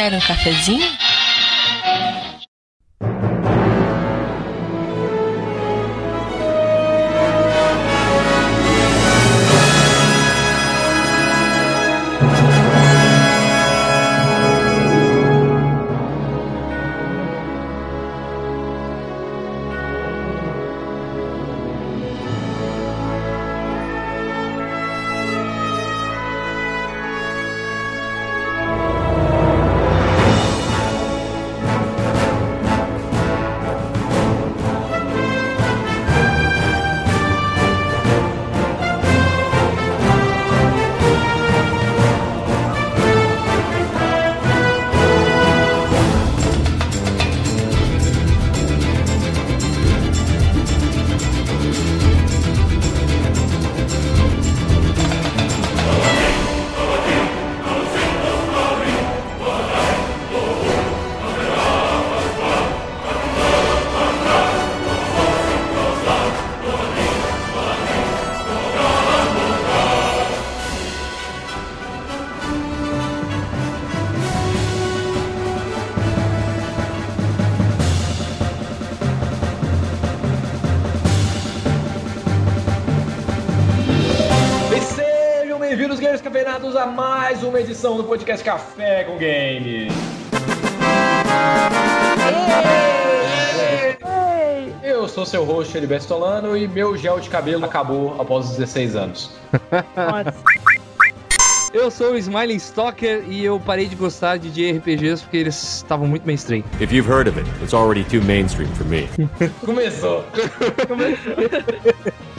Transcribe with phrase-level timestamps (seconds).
[0.00, 1.09] Quer um cafezinho?
[87.40, 89.90] Mais uma edição do podcast Café com Games.
[94.82, 98.94] Eu sou seu host, Heriberto Stolano, e meu gel de cabelo acabou após os 16
[98.94, 99.30] anos.
[101.72, 106.06] Eu sou o Smiling Stalker e eu parei de gostar de JRPGs porque eles estavam
[106.06, 106.62] muito mainstream.
[106.78, 109.08] If you've heard of it, it's already too mainstream for me.
[109.64, 110.24] Começou!
[110.90, 112.20] Olá,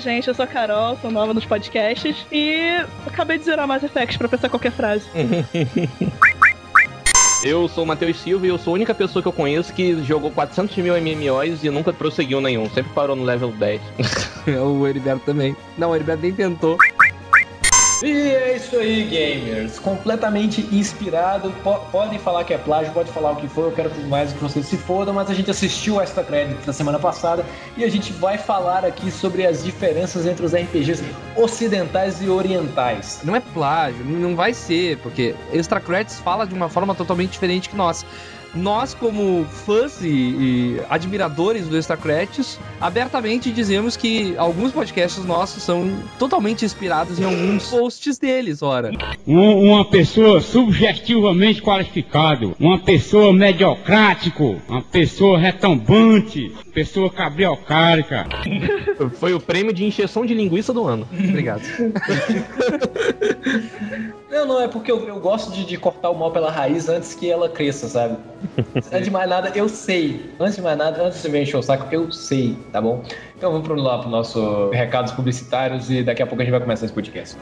[0.00, 4.18] gente, eu sou a Carol, sou nova nos podcasts e acabei de zerar Mass Effect
[4.18, 5.06] pra pensar qualquer frase.
[7.42, 10.02] Eu sou o Matheus Silva e eu sou a única pessoa que eu conheço que
[10.04, 12.68] jogou 400 mil MMOs e nunca prosseguiu nenhum.
[12.68, 13.80] Sempre parou no level 10.
[14.62, 15.56] o Heriberto também.
[15.78, 16.76] Não, o Heriberto nem tentou.
[18.02, 19.78] E é isso aí, gamers.
[19.78, 21.50] Completamente inspirado.
[21.62, 23.64] Po- podem falar que é plágio, pode falar o que for.
[23.66, 25.12] Eu quero mais que vocês se fodam.
[25.14, 27.44] Mas a gente assistiu o Extra Credit na semana passada
[27.76, 31.04] e a gente vai falar aqui sobre as diferenças entre os RPGs
[31.36, 33.20] ocidentais e orientais.
[33.22, 37.68] Não é plágio, não vai ser, porque Extra Credits fala de uma forma totalmente diferente
[37.68, 38.04] que nós.
[38.54, 45.62] Nós, como fãs e, e admiradores do Extra Credits, abertamente dizemos que alguns podcasts nossos
[45.62, 45.88] são
[46.18, 48.90] totalmente inspirados em alguns posts deles, ora.
[49.26, 58.26] Um- uma pessoa subjetivamente qualificado, uma pessoa mediocrático, uma pessoa retumbante, pessoa cabriocárica.
[59.14, 61.06] Foi o prêmio de injeção de linguiça do ano.
[61.12, 61.62] Obrigado.
[64.30, 67.14] Não, não, é porque eu, eu gosto de, de cortar o mal pela raiz antes
[67.14, 68.16] que ela cresça, sabe?
[68.92, 70.30] Antes de mais nada, eu sei.
[70.38, 73.02] Antes de mais nada, antes de você encher o saco, eu sei, tá bom?
[73.36, 76.84] Então vamos lá pro nosso recados publicitários e daqui a pouco a gente vai começar
[76.84, 77.36] esse podcast.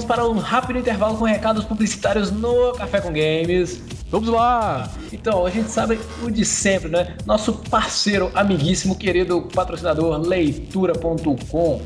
[0.00, 3.82] Vamos para um rápido intervalo com recados publicitários no Café com Games.
[4.10, 4.90] Vamos lá!
[5.12, 7.18] Então, a gente sabe o de sempre, né?
[7.26, 11.82] Nosso parceiro, amiguíssimo, querido patrocinador leitura.com,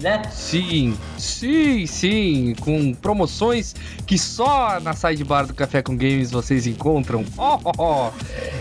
[0.00, 0.22] né?
[0.30, 3.74] Sim, sim, sim, com promoções
[4.06, 7.24] que só na sidebar do Café com Games vocês encontram.
[7.36, 8.10] Oh, oh, oh.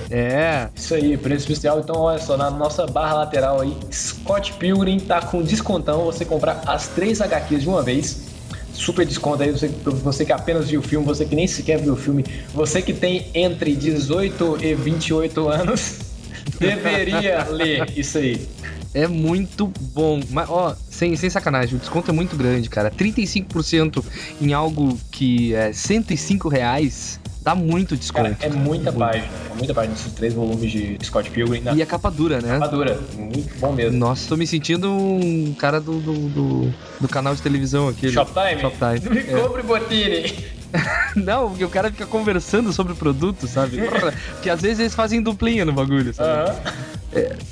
[0.09, 1.79] É, Isso aí, preço especial.
[1.81, 6.05] Então, olha só, na nossa barra lateral aí, Scott Pilgrim tá com descontão.
[6.05, 8.30] Você comprar as três HQs de uma vez.
[8.73, 11.93] Super desconto aí, você, você que apenas viu o filme, você que nem sequer viu
[11.93, 15.99] o filme, você que tem entre 18 e 28 anos,
[16.59, 18.47] deveria ler isso aí.
[18.93, 20.21] é muito bom.
[20.29, 22.89] Mas, ó, sem, sem sacanagem, o desconto é muito grande, cara.
[22.91, 24.03] 35%
[24.41, 28.35] em algo que é 105 reais dá muito desconto.
[28.35, 31.81] Cara, é muita página, é muita página, esses três volumes de Scott Pilgrim na E
[31.81, 32.59] a capa dura, né?
[32.59, 32.99] capa dura.
[33.17, 33.97] Muito bom mesmo.
[33.97, 38.09] Nossa, tô me sentindo um cara do, do, do, do canal de televisão aqui.
[38.11, 38.61] Shoptime?
[38.61, 39.09] Shoptime.
[39.09, 39.41] Me É.
[39.41, 40.33] compre, Botini.
[41.17, 43.77] Não, porque o cara fica conversando sobre o produto, sabe?
[44.31, 46.49] Porque às vezes eles fazem duplinha no bagulho, sabe?
[46.49, 46.55] Aham.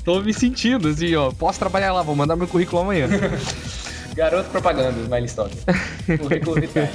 [0.02, 1.30] Tô me sentindo assim, ó.
[1.30, 3.06] Posso trabalhar lá, vou mandar meu currículo amanhã.
[4.20, 5.56] Garoto propaganda, Stock.
[6.18, 6.90] Currículo vitae.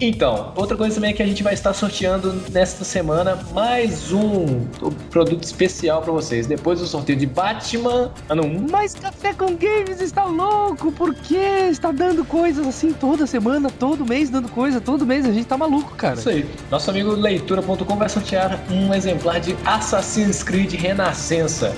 [0.00, 4.64] Então, outra coisa também é que a gente vai estar sorteando nesta semana mais um
[5.10, 6.46] produto especial pra vocês.
[6.46, 8.66] Depois do sorteio de Batman, ano 1.
[8.70, 11.66] Mas Café com Games está louco, por quê?
[11.68, 15.26] Está dando coisas assim toda semana, todo mês, dando coisa, todo mês.
[15.26, 16.14] A gente tá maluco, cara.
[16.14, 16.48] Isso aí.
[16.70, 21.74] Nosso amigo leitura.com vai sortear um exemplar de Assassin's Creed Renascença.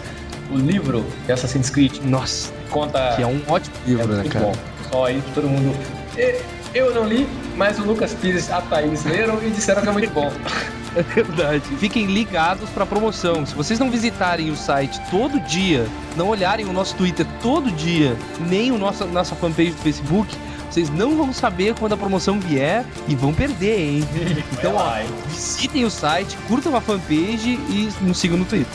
[0.51, 3.13] O livro de Assassin's Creed Nossa, conta.
[3.17, 4.47] que é um ótimo livro, É né, cara?
[4.47, 4.55] bom.
[4.91, 5.77] Só aí todo mundo.
[6.17, 6.41] E-
[6.75, 9.93] Eu não li, mas o Lucas Pires e a Thaís leram e disseram que é
[9.93, 10.31] muito bom.
[10.97, 11.63] É verdade.
[11.79, 13.45] Fiquem ligados pra promoção.
[13.45, 15.87] Se vocês não visitarem o site todo dia,
[16.17, 20.35] não olharem o nosso Twitter todo dia, nem o nosso, nossa fanpage do Facebook,
[20.71, 24.09] vocês não vão saber quando a promoção vier e vão perder, hein?
[24.53, 24.95] Então, ó,
[25.29, 28.73] visitem o site, curtam a fanpage e nos sigam no Twitter.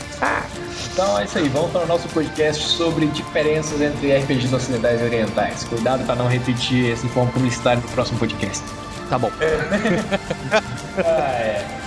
[0.92, 5.04] Então é isso aí, vamos para o nosso podcast sobre diferenças entre RPGs ocidentais e
[5.04, 5.64] orientais.
[5.64, 8.62] Cuidado para não repetir esse informe publicitário no próximo podcast.
[9.08, 9.30] Tá bom.
[10.96, 11.83] Ah, é.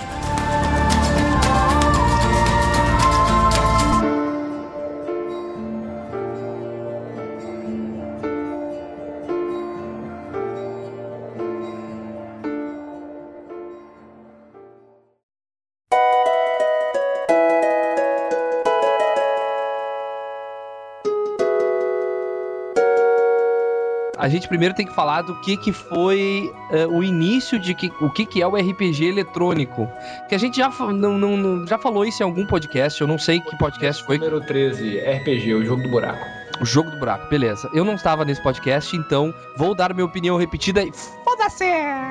[24.28, 27.90] A gente primeiro tem que falar do que, que foi eh, o início de que,
[27.98, 29.88] o que, que é o RPG eletrônico.
[30.28, 33.40] Que a gente já, não- não- já falou isso em algum podcast, eu não sei
[33.40, 34.18] que podcast foi.
[34.18, 36.37] Número 13, RPG, o jogo do buraco.
[36.60, 37.68] O jogo do buraco, beleza.
[37.72, 41.64] Eu não estava nesse podcast, então vou dar minha opinião repetida e foda-se!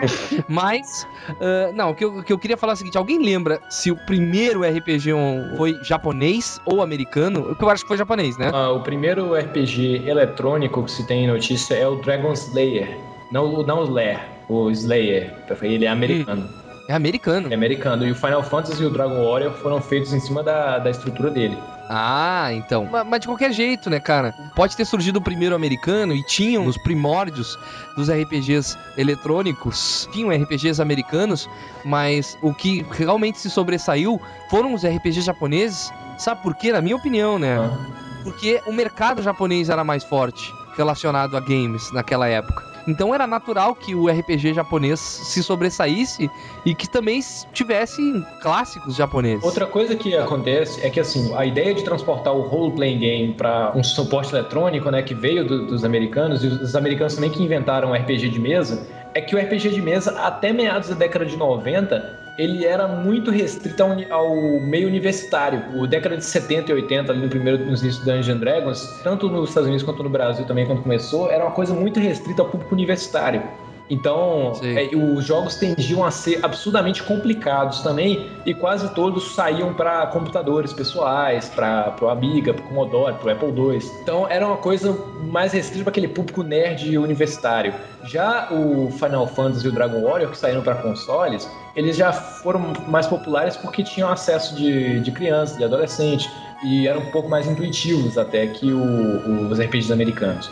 [0.47, 1.07] Mas,
[1.41, 3.59] ah, não, o que, eu, o que eu queria falar é o seguinte: alguém lembra
[3.69, 5.11] se o primeiro RPG
[5.57, 7.51] foi japonês ou americano?
[7.51, 8.51] O que eu acho que foi japonês, né?
[8.53, 12.97] Ah, o primeiro RPG eletrônico que se tem notícia é o Dragon Slayer.
[13.31, 15.33] Não, não o Slayer, o Slayer.
[15.61, 16.49] Ele é americano.
[16.87, 17.51] É americano.
[17.51, 18.07] É americano.
[18.07, 21.29] E o Final Fantasy e o Dragon Warrior foram feitos em cima da, da estrutura
[21.29, 21.57] dele.
[21.89, 22.85] Ah, então.
[22.85, 24.33] Ma- Mas, de qualquer jeito, né, cara?
[24.55, 27.57] Pode ter surgido o primeiro americano e tinham nos primórdios
[27.95, 31.49] dos RPGs eletrônicos, tinham RPGs americanos,
[31.85, 34.19] mas o que realmente se sobressaiu
[34.49, 35.91] foram os RPGs japoneses.
[36.17, 36.71] Sabe por quê?
[36.71, 37.57] Na minha opinião, né?
[37.57, 37.77] Ah.
[38.23, 42.63] Porque o mercado japonês era mais forte relacionado a games naquela época.
[42.87, 46.31] Então era natural que o RPG japonês se sobressaísse
[46.65, 47.19] e que também
[47.53, 48.01] tivesse
[48.41, 49.43] clássicos japoneses.
[49.43, 53.73] Outra coisa que acontece é que assim, a ideia de transportar o role-playing game para
[53.75, 57.91] um suporte eletrônico, né, que veio do- dos americanos e os americanos também que inventaram
[57.91, 61.35] o RPG de mesa, é que o RPG de mesa até meados da década de
[61.35, 65.63] 90 ele era muito restrito ao, meio universitário.
[65.75, 69.27] O década de 70 e 80, ali no primeiro, nos inícios do Dungeons Dragons, tanto
[69.27, 72.49] nos Estados Unidos quanto no Brasil também, quando começou, era uma coisa muito restrita ao
[72.49, 73.41] público universitário.
[73.89, 80.05] Então, é, os jogos tendiam a ser absurdamente complicados também, e quase todos saíam para
[80.07, 83.79] computadores pessoais, para o Amiga, para o Commodore, para o Apple II.
[84.03, 84.97] Então, era uma coisa
[85.31, 87.73] mais restrita para aquele público nerd universitário.
[88.03, 92.73] Já o Final Fantasy e o Dragon Warrior, que saíram para consoles, eles já foram
[92.87, 96.29] mais populares porque tinham acesso de, de crianças, de adolescentes,
[96.63, 100.49] e eram um pouco mais intuitivos até que o- os RPGs americanos.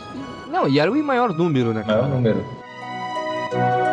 [0.48, 1.82] Não, e era o em maior número, né?
[1.82, 2.02] cara?
[2.02, 2.44] Maior número.
[3.56, 3.85] Thank you.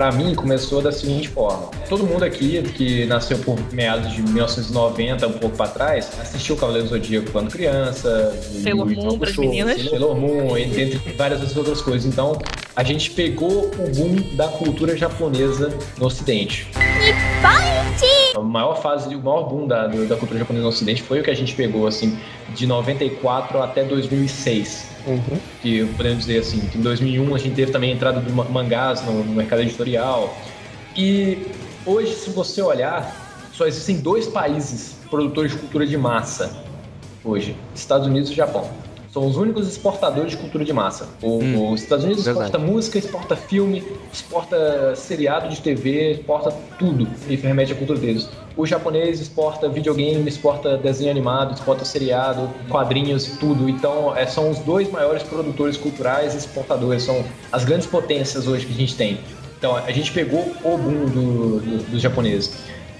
[0.00, 1.66] Pra mim, começou da seguinte forma.
[1.86, 6.88] Todo mundo aqui que nasceu por meados de 1990, um pouco pra trás, assistiu Cavaleiro
[6.88, 8.34] do Zodíaco quando criança.
[8.62, 9.90] Sailor Moon pras Hakusho, meninas.
[9.90, 12.10] Sailor Moon, entre várias outras coisas.
[12.10, 12.38] Então,
[12.74, 16.66] a gente pegou o boom da cultura japonesa no Ocidente.
[18.34, 21.30] A maior fase, o maior boom da, da cultura japonesa no Ocidente foi o que
[21.30, 22.18] a gente pegou, assim,
[22.54, 24.89] de 94 até 2006
[25.60, 29.02] que podemos dizer assim, que em 2001 a gente teve também a entrada ma- mangás
[29.04, 30.40] no, no mercado editorial.
[30.96, 31.46] E
[31.84, 36.64] hoje, se você olhar, só existem dois países produtores de cultura de massa
[37.24, 38.89] hoje: Estados Unidos e Japão.
[39.12, 41.08] São os únicos exportadores de cultura de massa.
[41.20, 42.46] O- Hum, os Estados Unidos verdade.
[42.46, 48.28] exporta música, exporta filme, exporta seriado de TV, exporta tudo e remete à cultura deles.
[48.56, 53.68] O japonês exporta videogame, exporta desenho animado, exporta seriado, quadrinhos, tudo.
[53.68, 58.66] Então, é, são os dois maiores produtores culturais e exportadores, são as grandes potências hoje
[58.66, 59.18] que a gente tem.
[59.58, 62.52] Então, a gente pegou o boom do- do- dos japoneses.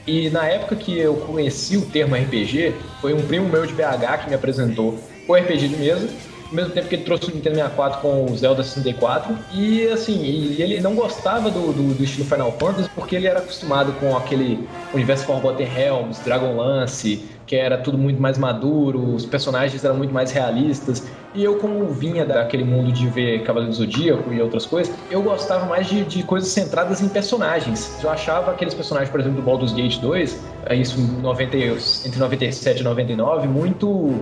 [0.06, 4.18] E na época que eu conheci o termo RPG, foi um primo meu de BH
[4.24, 4.98] que me apresentou
[5.30, 6.08] o RPG mesa
[6.50, 9.36] ao mesmo tempo que ele trouxe o Nintendo 64 com o Zelda 64.
[9.52, 13.38] E assim, e ele não gostava do, do, do, estilo Final Fantasy porque ele era
[13.38, 19.84] acostumado com aquele universo Forgotten Realms, Dragonlance, que era tudo muito mais maduro, os personagens
[19.84, 21.06] eram muito mais realistas.
[21.32, 25.22] E eu, como vinha daquele mundo de ver Cavaleiro do Zodíaco e outras coisas, eu
[25.22, 28.02] gostava mais de, de coisas centradas em personagens.
[28.02, 32.80] Eu achava aqueles personagens, por exemplo, do Baldur's Gate 2, é isso 90, entre 97
[32.80, 34.20] e 99, muito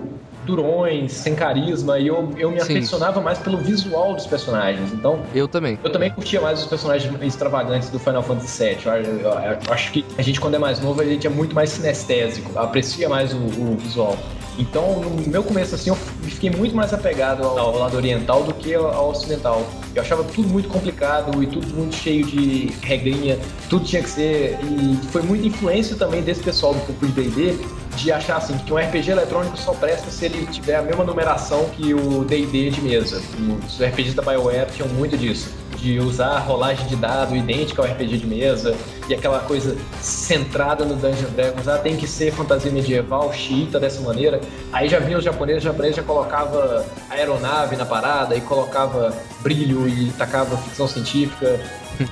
[0.49, 2.62] durões, sem carisma, e eu, eu me Sim.
[2.62, 4.93] afeicionava mais pelo visual dos personagens.
[4.93, 5.21] Então.
[5.35, 5.78] Eu também.
[5.85, 8.78] Eu também curtia mais os personagens extravagantes do Final Fantasy VII.
[8.87, 11.55] Eu, eu, eu acho que a gente, quando é mais novo, a gente é muito
[11.55, 14.17] mais sinestésico, aprecia mais o, o visual.
[14.59, 18.75] Então, no meu começo, assim, eu fiquei muito mais apegado ao, lado oriental do que
[18.75, 19.65] ao ocidental.
[19.95, 23.38] Eu achava tudo muito complicado e tudo muito cheio de regrinha,
[23.71, 24.59] tudo tinha que ser.
[24.62, 27.59] E foi muita influência também desse pessoal do grupo de DD
[27.97, 31.69] de achar assim que um RPG eletrônico só presta se ele tiver a mesma numeração
[31.71, 33.21] que o D&D de mesa.
[33.67, 38.19] Os RPGs da BioWare tinham muito disso de usar rolagem de dado idêntica ao RPG
[38.19, 38.77] de mesa
[39.09, 44.01] e aquela coisa centrada no Dungeon Dragons, ah, tem que ser fantasia medieval, xiita dessa
[44.01, 44.41] maneira.
[44.73, 49.89] Aí já vinha os japoneses, os japoneses já colocava aeronave na parada e colocava brilho
[49.89, 51.61] e tacava ficção científica.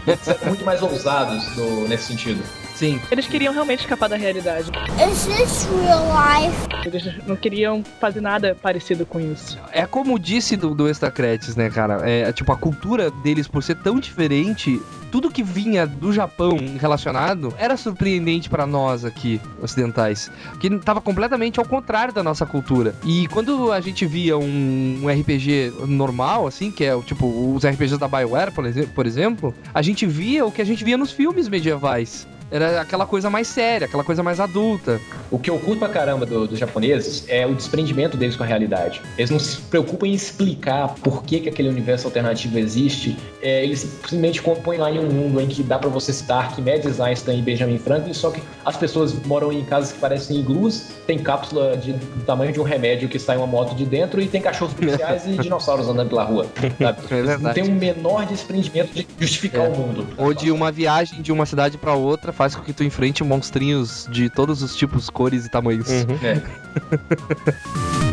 [0.06, 1.44] Eles eram muito mais ousados
[1.88, 2.42] nesse sentido.
[2.76, 3.00] Sim.
[3.10, 4.70] Eles queriam realmente escapar da realidade.
[5.10, 6.54] Is this real life?
[6.84, 9.58] Eles não queriam fazer nada parecido com isso.
[9.72, 12.02] É como disse do, do Extra Credits, né, cara?
[12.08, 14.78] É, tipo, a cultura deles, por ser tão diferente,
[15.10, 20.30] tudo que vinha do Japão relacionado era surpreendente para nós aqui, ocidentais.
[20.60, 22.94] Que tava completamente ao contrário da nossa cultura.
[23.02, 27.96] E quando a gente via um, um RPG normal, assim, que é tipo os RPGs
[27.96, 28.52] da BioWare,
[28.94, 32.26] por exemplo, a gente via o que a gente via nos filmes medievais.
[32.50, 35.00] Era aquela coisa mais séria, aquela coisa mais adulta.
[35.30, 38.46] O que eu curto pra caramba dos do japoneses é o desprendimento deles com a
[38.46, 39.00] realidade.
[39.18, 43.16] Eles não se preocupam em explicar por que, que aquele universo alternativo existe.
[43.42, 47.00] É, eles simplesmente compõem lá em um mundo em que dá para você citar Arquimedes,
[47.00, 51.18] Einstein e Benjamin Franklin, só que as pessoas moram em casas que parecem iglus, tem
[51.18, 54.40] cápsula de, do tamanho de um remédio que sai uma moto de dentro e tem
[54.40, 56.46] cachorros policiais e dinossauros andando pela rua.
[56.80, 59.68] É não tem um menor desprendimento de justificar é.
[59.68, 60.06] o mundo.
[60.16, 64.08] Ou de uma viagem de uma cidade para outra faz com que tu enfrente monstrinhos
[64.10, 65.88] de todos os tipos, cores e tamanhos.
[65.88, 66.18] Uhum.
[66.22, 66.42] É.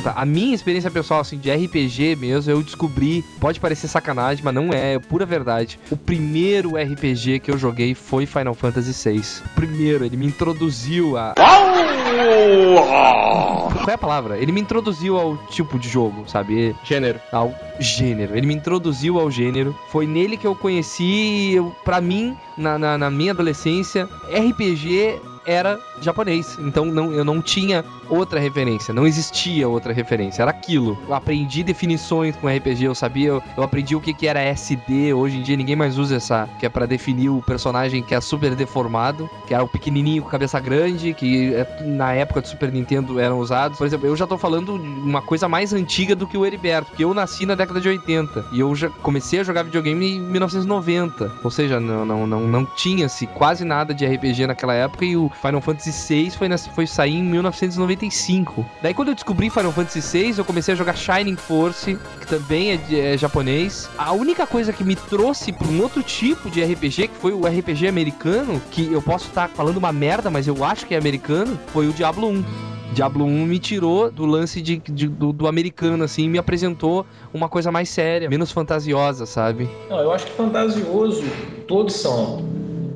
[0.00, 4.54] tá, a minha experiência pessoal, assim, de RPG mesmo, eu descobri, pode parecer sacanagem, mas
[4.54, 5.78] não é, é pura verdade.
[5.90, 9.20] O primeiro RPG que eu joguei foi Final Fantasy VI.
[9.44, 11.34] O primeiro, ele me introduziu a.
[13.72, 14.38] Qual é a palavra?
[14.38, 16.76] Ele me introduziu ao tipo de jogo, sabe?
[16.84, 17.20] Gênero.
[17.32, 18.36] Ao gênero.
[18.36, 19.74] Ele me introduziu ao gênero.
[19.88, 25.78] Foi nele que eu conheci, eu, pra mim, na, na, na minha adolescência, RPG era
[26.00, 26.58] japonês.
[26.60, 30.98] Então não, eu não tinha outra referência, não existia outra referência, era aquilo.
[31.06, 35.14] Eu aprendi definições com RPG, eu sabia, eu, eu aprendi o que, que era SD,
[35.14, 38.20] hoje em dia ninguém mais usa essa, que é para definir o personagem que é
[38.20, 42.72] super deformado, que era o pequenininho com cabeça grande, que é, na época do Super
[42.72, 43.78] Nintendo eram usados.
[43.78, 47.04] Por exemplo, eu já tô falando uma coisa mais antiga do que o Heriberto, porque
[47.04, 51.32] eu nasci na década de 80 e eu já comecei a jogar videogame em 1990,
[51.42, 55.30] ou seja, não, não, não, não tinha-se quase nada de RPG naquela época e o
[55.40, 58.64] Final Fantasy VI foi, foi sair em 1995.
[58.82, 62.72] Daí quando eu descobri Final Fantasy VI, eu comecei a jogar Shining Force, que também
[62.72, 63.88] é, é japonês.
[63.96, 67.46] A única coisa que me trouxe para um outro tipo de RPG, que foi o
[67.46, 71.58] RPG americano, que eu posso estar falando uma merda, mas eu acho que é americano,
[71.72, 72.70] foi o Diablo 1.
[72.92, 77.48] Diablo 1 me tirou do lance de, de do, do, americano, assim, me apresentou uma
[77.48, 79.68] coisa mais séria, menos fantasiosa, sabe?
[79.88, 81.22] Não, eu acho que fantasioso
[81.68, 82.44] todos são.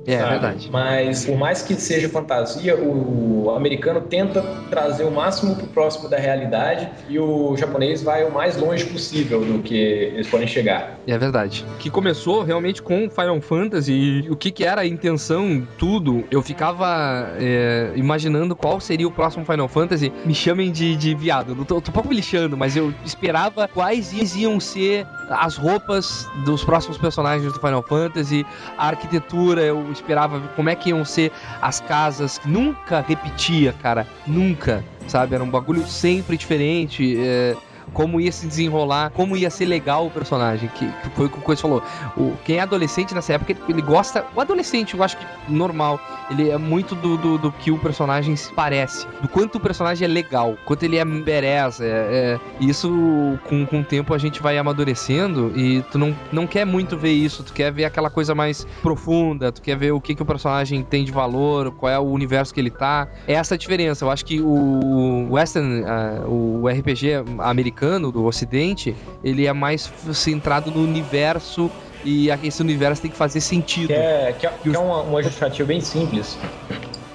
[0.07, 0.69] É, é verdade.
[0.71, 6.17] Mas por mais que seja fantasia, o americano tenta trazer o máximo pro próximo da
[6.17, 10.99] realidade e o japonês vai o mais longe possível do que eles podem chegar.
[11.07, 11.65] É verdade.
[11.79, 16.25] Que começou realmente com Final Fantasy e o que, que era a intenção, tudo.
[16.31, 20.13] Eu ficava é, imaginando qual seria o próximo Final Fantasy.
[20.25, 21.55] Me chamem de, de viado.
[21.55, 26.29] Não tô, tô um pouco me lixando, mas eu esperava quais iam ser as roupas
[26.45, 28.45] dos próximos personagens do Final Fantasy,
[28.77, 31.33] a arquitetura, eu esperava como é que iam ser
[31.63, 32.41] as casas.
[32.45, 34.07] Nunca repetia, cara.
[34.27, 34.85] Nunca.
[35.07, 35.35] Sabe?
[35.35, 37.17] Era um bagulho sempre diferente.
[37.19, 37.57] É
[37.93, 41.39] como ia se desenrolar, como ia ser legal o personagem, que, que foi o que
[41.39, 41.83] o Coisa falou.
[42.17, 44.25] O, quem é adolescente nessa época, ele, gosta.
[44.35, 46.01] O adolescente, eu acho que normal,
[46.31, 50.09] ele é muito do, do, do que o personagem parece, do quanto o personagem é
[50.09, 51.81] legal, quanto ele é badass.
[51.81, 56.47] É, é, isso, com, com o tempo, a gente vai amadurecendo e tu não, não
[56.47, 60.01] quer muito ver isso, tu quer ver aquela coisa mais profunda, tu quer ver o
[60.01, 63.09] que, que o personagem tem de valor, qual é o universo que ele tá.
[63.27, 64.05] É essa a diferença.
[64.05, 67.74] Eu acho que o Western, uh, o RPG americano
[68.13, 71.71] do Ocidente, ele é mais centrado no universo
[72.05, 73.89] e esse universo tem que fazer sentido.
[73.89, 76.39] Que é, que é, que é uma, uma justificativa bem simples.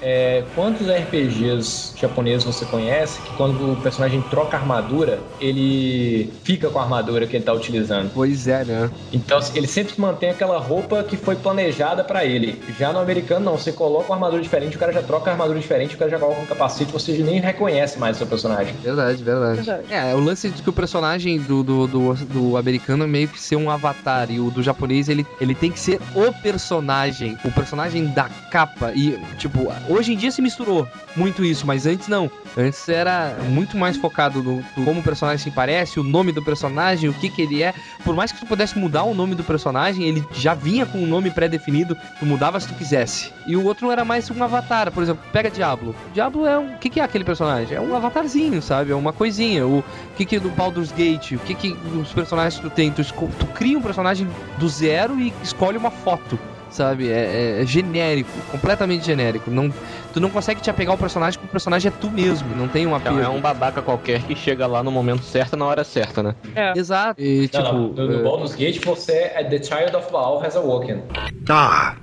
[0.02, 6.70] É, quantos RPGs japoneses você conhece que quando o personagem troca a armadura, ele fica
[6.70, 8.10] com a armadura que ele tá utilizando?
[8.14, 8.90] Pois é, né?
[9.12, 12.60] Então ele sempre mantém aquela roupa que foi planejada para ele.
[12.78, 13.60] Já no americano, não.
[13.60, 16.18] Você coloca uma armadura diferente, o cara já troca a armadura diferente, o cara já
[16.18, 18.74] coloca um capacete, você nem reconhece mais o seu personagem.
[18.82, 19.56] Verdade, verdade.
[19.56, 19.84] verdade.
[19.90, 23.40] É, o lance de que o personagem do, do, do, do americano é meio que
[23.40, 27.50] ser um avatar, e o do japonês ele, ele tem que ser o personagem, o
[27.52, 28.92] personagem da capa.
[28.94, 32.30] E, tipo, Hoje em dia se misturou muito isso, mas antes não.
[32.56, 36.40] Antes era muito mais focado no, no como o personagem se parece, o nome do
[36.40, 37.74] personagem, o que que ele é.
[38.04, 41.06] Por mais que tu pudesse mudar o nome do personagem, ele já vinha com um
[41.08, 43.32] nome pré-definido, tu mudava se tu quisesse.
[43.48, 45.92] E o outro era mais um avatar, por exemplo, pega Diablo.
[46.14, 47.76] Diablo é um, o que que é aquele personagem?
[47.76, 48.92] É um avatarzinho, sabe?
[48.92, 49.66] É uma coisinha.
[49.66, 49.82] O
[50.16, 51.32] que que é do Baldur's Gate?
[51.32, 52.92] O que que os personagens que tu tem?
[52.92, 56.38] Tu, tu cria um personagem do zero e escolhe uma foto
[56.74, 57.08] sabe?
[57.08, 59.50] É, é, é, genérico, completamente genérico.
[59.50, 59.72] Não,
[60.12, 62.86] tu não consegue te apegar ao personagem porque o personagem é tu mesmo, não tem
[62.86, 63.20] um apego.
[63.20, 66.34] É um babaca qualquer que chega lá no momento certo, na hora certa, né?
[66.54, 66.72] É.
[66.76, 67.20] Exato.
[67.20, 68.22] E, tipo, não, no, no é...
[68.22, 71.02] Baldur's Gate você é The Child of Baal has awoken.
[71.48, 71.96] Ah,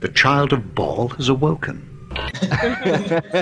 [0.00, 1.93] the Child of Baal has awoken.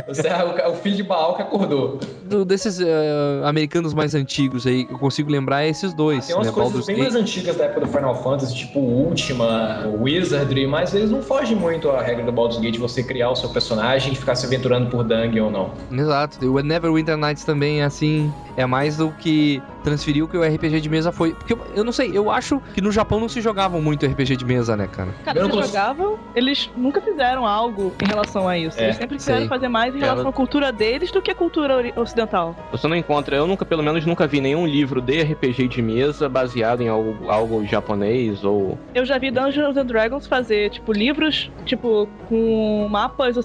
[0.09, 1.99] Você é o, o, filho de Baal que acordou.
[2.25, 6.27] Do, desses uh, americanos mais antigos aí, eu consigo lembrar esses dois.
[6.27, 6.53] Tem umas né?
[6.53, 11.23] coisas bem mais antigas da época do Final Fantasy, tipo Ultima, Wizardry, mas eles não
[11.23, 14.47] fogem muito à regra do Baldur's Gate, você criar o seu personagem e ficar se
[14.47, 15.73] aventurando por dungeon ou não.
[15.91, 16.45] Exato.
[16.47, 20.89] O Neverwinter Nights também é assim, é mais do que transferiu que o RPG de
[20.89, 21.33] mesa foi.
[21.35, 24.37] Porque eu, eu, não sei, eu acho que no Japão não se jogavam muito RPG
[24.37, 25.11] de mesa, né, cara?
[25.25, 25.67] Cara, eles cons...
[25.67, 28.62] jogavam, eles nunca fizeram algo em relação a isso.
[28.77, 31.93] É, eles sempre quiseram fazer mais em relação à cultura deles do que a cultura
[31.97, 32.55] ocidental.
[32.71, 36.29] Você não encontra, eu nunca, pelo menos, nunca vi nenhum livro de RPG de mesa
[36.29, 38.79] baseado em algo, algo japonês ou.
[38.95, 43.37] Eu já vi Dungeons and Dragons fazer, tipo, livros, tipo, com mapas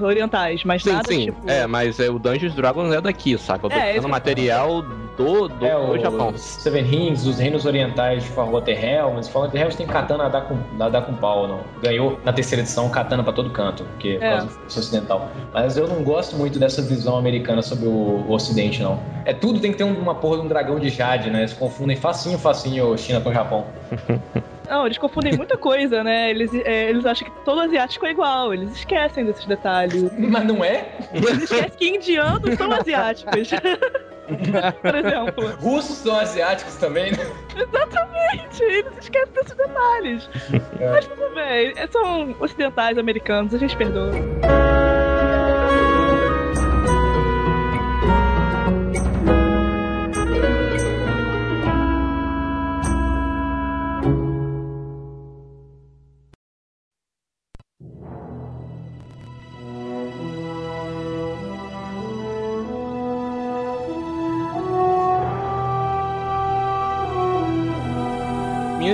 [0.00, 1.24] orientais, mas sim, nada sim.
[1.26, 1.50] tipo.
[1.50, 3.66] É, mas é, o Dungeons Dragons é daqui, saca?
[3.66, 4.82] Eu tô é, material
[5.16, 6.32] do, do, é, do Japão.
[6.36, 9.30] Seven Rings, os reinos orientais de Forgotten Realms.
[9.30, 11.60] Forgotten Realms tem katana a dar com, a dar com pau, não.
[11.82, 14.14] Ganhou na terceira edição katana pra todo canto, porque é.
[14.14, 15.30] por causa do ocidental.
[15.52, 17.90] Mas eu não gosto muito dessa visão americana sobre o,
[18.26, 19.00] o ocidente, não.
[19.24, 21.40] É tudo tem que ter uma porra de um dragão de jade, né?
[21.40, 23.66] Eles confundem facinho, facinho China com o Japão.
[24.68, 26.30] Não, eles confundem muita coisa, né?
[26.30, 30.10] Eles, é, eles acham que todo asiático é igual, eles esquecem desses detalhes.
[30.16, 30.86] Mas não é?
[31.12, 33.50] Eles esquecem que indianos são asiáticos.
[34.82, 35.56] Por exemplo.
[35.56, 37.30] Russos são asiáticos também, né?
[37.56, 40.28] Exatamente, eles esquecem desses detalhes.
[40.80, 40.90] É.
[40.90, 44.10] Mas tudo bem, são ocidentais americanos, a gente perdoa.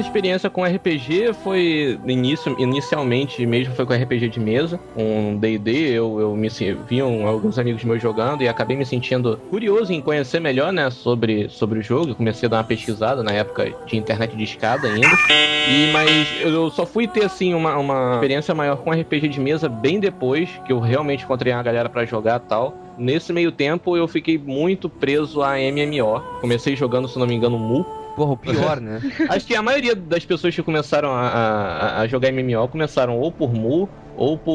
[0.08, 6.18] Experiência com RPG foi início, inicialmente mesmo foi com RPG de mesa, com D&D, eu,
[6.20, 6.48] eu me
[6.88, 11.48] viam alguns amigos meus jogando e acabei me sentindo curioso em conhecer melhor, né, sobre,
[11.48, 12.14] sobre o jogo.
[12.14, 15.08] Comecei a dar uma pesquisada na época de internet de escada ainda.
[15.68, 19.68] E mas eu só fui ter assim uma, uma experiência maior com RPG de mesa
[19.68, 22.74] bem depois que eu realmente encontrei uma galera para jogar tal.
[22.96, 26.20] Nesse meio tempo eu fiquei muito preso a MMO.
[26.40, 27.86] Comecei jogando, se não me engano, Mu
[28.18, 29.00] Porra, o pior, né?
[29.30, 33.30] Acho que a maioria das pessoas que começaram a, a, a jogar MMO começaram ou
[33.30, 34.52] por Mu, ou por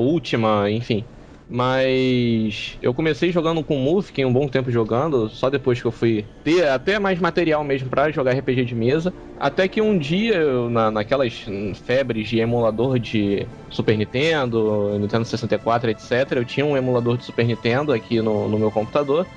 [0.00, 1.04] Ultima, enfim.
[1.48, 5.92] Mas eu comecei jogando com Mu, fiquei um bom tempo jogando, só depois que eu
[5.92, 9.14] fui ter até mais material mesmo para jogar RPG de mesa.
[9.38, 11.44] Até que um dia, na, naquelas
[11.84, 17.46] febres de emulador de Super Nintendo, Nintendo 64, etc., eu tinha um emulador de Super
[17.46, 19.28] Nintendo aqui no, no meu computador.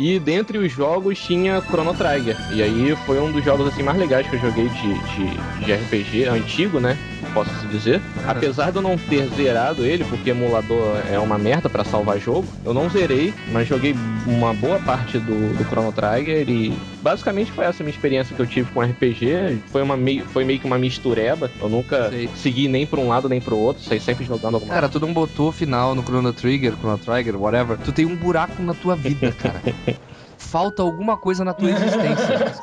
[0.00, 2.34] E dentre os jogos tinha Chrono Trigger.
[2.54, 5.74] E aí foi um dos jogos assim mais legais que eu joguei de, de, de
[5.74, 6.96] RPG antigo, né?
[7.30, 8.00] Posso dizer.
[8.26, 12.46] Apesar de eu não ter zerado ele, porque emulador é uma merda para salvar jogo,
[12.64, 13.94] eu não zerei, mas joguei
[14.26, 18.46] uma boa parte do, do Chrono Trigger e basicamente foi essa minha experiência que eu
[18.46, 19.62] tive com RPG.
[19.70, 21.50] Foi, uma meio, foi meio que uma mistureba.
[21.60, 22.28] Eu nunca Sei.
[22.36, 25.12] segui nem pra um lado nem pro outro, saí sempre jogando alguma Cara, tu não
[25.12, 27.78] botou final no Chrono Trigger, Chrono Trigger, whatever.
[27.78, 29.60] Tu tem um buraco na tua vida, cara.
[30.36, 32.56] Falta alguma coisa na tua existência.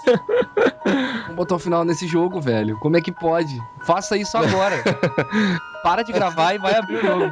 [1.38, 2.80] Botar o final nesse jogo, velho.
[2.80, 3.62] Como é que pode?
[3.86, 4.84] Faça isso agora.
[5.84, 7.32] Para de gravar e vai abrir o jogo.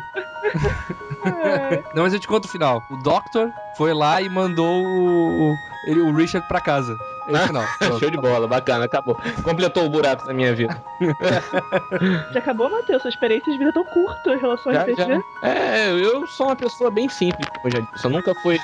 [1.96, 2.84] Não, mas eu te conto o final.
[2.91, 5.56] O Doctor foi lá e mandou o,
[5.88, 6.96] ele, o Richard pra casa.
[7.28, 7.64] Esse final.
[8.00, 9.18] Show de bola, bacana, acabou.
[9.44, 10.82] Completou o buraco da minha vida.
[12.32, 13.02] Já acabou, Matheus?
[13.02, 14.96] Sua experiência de vida é tão curta em relação a RPG?
[14.98, 15.22] Já.
[15.48, 18.06] É, eu sou uma pessoa bem simples, como eu já disse.
[18.06, 18.60] Eu nunca fui.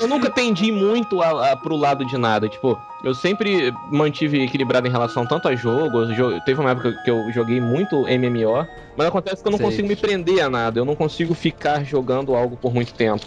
[0.00, 2.48] eu nunca tendi muito a, a, pro lado de nada.
[2.48, 6.14] Tipo, eu sempre mantive equilibrado em relação tanto a jogos.
[6.16, 9.66] Jo teve uma época que eu joguei muito MMO, mas acontece que eu não Sei.
[9.66, 10.78] consigo me prender a nada.
[10.78, 13.24] Eu não consigo ficar jogando algo por muito tempo.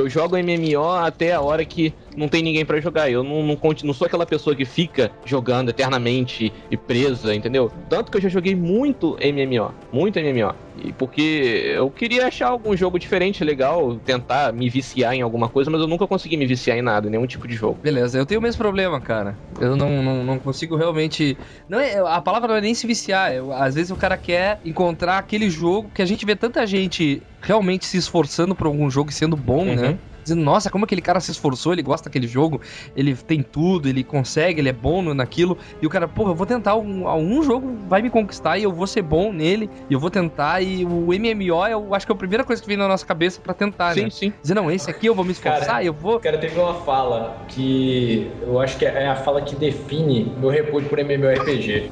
[0.00, 3.10] Eu jogo MMO até a hora que não tem ninguém para jogar.
[3.10, 7.70] Eu não, não, não sou aquela pessoa que fica jogando eternamente e presa, entendeu?
[7.90, 9.74] Tanto que eu já joguei muito MMO.
[9.92, 10.54] Muito MMO.
[10.82, 15.70] E porque eu queria achar algum jogo diferente, legal, tentar me viciar em alguma coisa,
[15.70, 17.78] mas eu nunca consegui me viciar em nada, em nenhum tipo de jogo.
[17.82, 19.38] Beleza, eu tenho o mesmo problema, cara.
[19.60, 21.36] Eu não, não, não consigo realmente.
[21.68, 23.34] Não é, a palavra não é nem se viciar.
[23.34, 27.22] Eu, às vezes o cara quer encontrar aquele jogo que a gente vê tanta gente
[27.42, 29.72] realmente se esforçando por algum jogo e sendo bom, né?
[29.72, 29.80] uhum.
[29.82, 29.98] né?
[30.30, 32.60] Dizendo, nossa, como aquele cara se esforçou, ele gosta daquele jogo,
[32.96, 35.58] ele tem tudo, ele consegue, ele é bom naquilo.
[35.80, 38.72] E o cara, porra, eu vou tentar um, algum jogo, vai me conquistar e eu
[38.72, 40.60] vou ser bom nele, e eu vou tentar.
[40.60, 43.40] E o MMO, eu acho que é a primeira coisa que vem na nossa cabeça
[43.40, 44.10] para tentar, sim, né?
[44.10, 44.32] Sim, sim.
[44.40, 46.20] Dizer, não, esse aqui eu vou me esforçar, cara, eu vou.
[46.20, 50.88] Cara, teve uma fala que eu acho que é a fala que define meu repúdio
[50.88, 51.90] por MMORPG.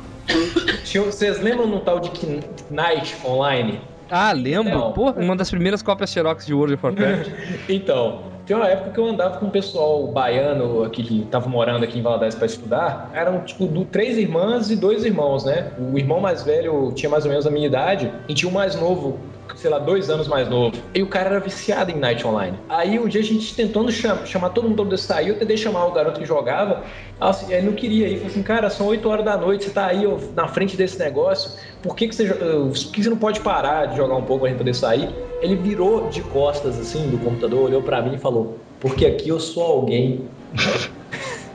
[0.85, 2.11] Vocês lembram no tal de
[2.71, 3.81] Knight Online?
[4.11, 4.69] Ah, lembro.
[4.69, 7.31] Então, Pô, uma das primeiras cópias Xerox de World of Warcraft.
[7.69, 11.85] então, tem uma época que eu andava com um pessoal baiano aqui que tava morando
[11.85, 13.11] aqui em Valadares para estudar.
[13.13, 15.71] Eram, tipo, do, três irmãs e dois irmãos, né?
[15.79, 18.75] O irmão mais velho tinha mais ou menos a minha idade e tinha o mais
[18.75, 19.19] novo
[19.59, 20.77] sei lá, dois anos mais novo.
[20.95, 22.57] E o cara era viciado em Night Online.
[22.69, 25.87] Aí um dia a gente tentando chamar, chamar todo mundo pra sair, eu tentei chamar
[25.87, 26.85] o garoto que jogava,
[27.21, 28.17] assim, ele não queria ir.
[28.17, 30.99] Falei assim, cara, são 8 horas da noite, você tá aí ó, na frente desse
[30.99, 31.51] negócio,
[31.83, 34.51] por que, que, você, por que você não pode parar de jogar um pouco pra
[34.51, 35.09] gente poder sair?
[35.43, 39.41] Ele virou de costas assim do computador, olhou para mim e falou: Porque aqui eu
[39.41, 40.25] sou alguém.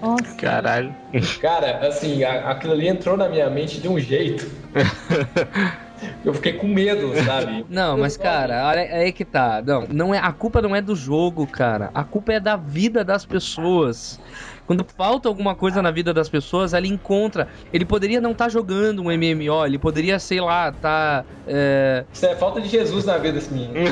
[0.02, 0.36] Nossa.
[0.36, 0.94] Caralho.
[1.40, 4.46] Cara, assim, aquilo ali entrou na minha mente de um jeito.
[6.24, 7.66] Eu fiquei com medo, sabe?
[7.70, 9.62] Não, mas cara, olha é que tá.
[9.66, 11.92] Não, não é, a culpa não é do jogo, cara.
[11.94, 14.20] A culpa é da vida das pessoas.
[14.66, 17.48] Quando falta alguma coisa na vida das pessoas, ela encontra.
[17.72, 21.26] Ele poderia não estar tá jogando um MMO, ele poderia, sei lá, tá.
[21.48, 22.06] É...
[22.14, 23.74] Isso é falta de Jesus na vida desse menino.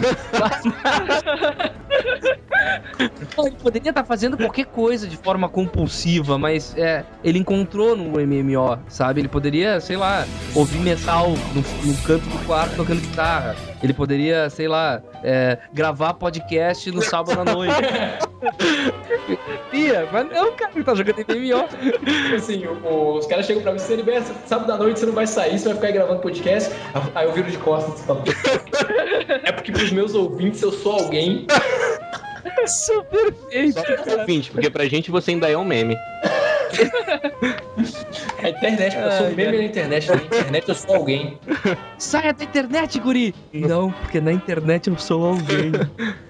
[3.00, 8.20] ele poderia estar tá fazendo qualquer coisa de forma compulsiva, mas é, ele encontrou no
[8.20, 9.22] MMO, sabe?
[9.22, 13.71] Ele poderia, sei lá, ouvir metal no, no canto do quarto tocando guitarra.
[13.84, 17.74] Ele poderia, sei lá, é, gravar podcast no sábado à noite.
[19.74, 21.68] Ia, mas não, cara, que tá jogando MMO.
[21.68, 25.14] Tipo assim, o, os caras chegam pra mim e dizem, sábado à noite você não
[25.14, 26.72] vai sair, você vai ficar gravando podcast.
[27.16, 28.24] Aí eu viro de costas e falo,
[29.44, 31.48] é porque pros meus ouvintes eu sou alguém.
[32.66, 33.74] Super feito.
[33.74, 35.96] Só ouvinte, porque pra gente você ainda é um meme.
[38.44, 41.40] A internet, eu sou meme na internet, na internet eu sou alguém.
[41.98, 43.36] Saia da internet, guri!
[43.54, 45.72] Não, porque na internet eu sou alguém.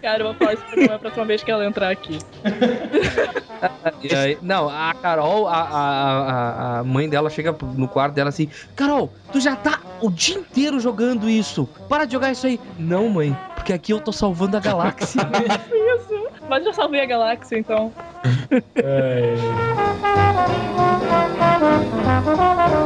[0.01, 2.19] Cara, eu vou falar isso pra a próxima vez que ela entrar aqui.
[4.15, 9.11] aí, não, a Carol, a, a, a, mãe dela chega no quarto dela assim: Carol,
[9.31, 11.67] tu já tá o dia inteiro jogando isso.
[11.87, 12.59] Para de jogar isso aí.
[12.77, 15.21] Não, mãe, porque aqui eu tô salvando a galáxia.
[15.71, 16.20] isso.
[16.51, 17.93] Mas já salvei a galáxia, então.
[18.75, 19.35] é.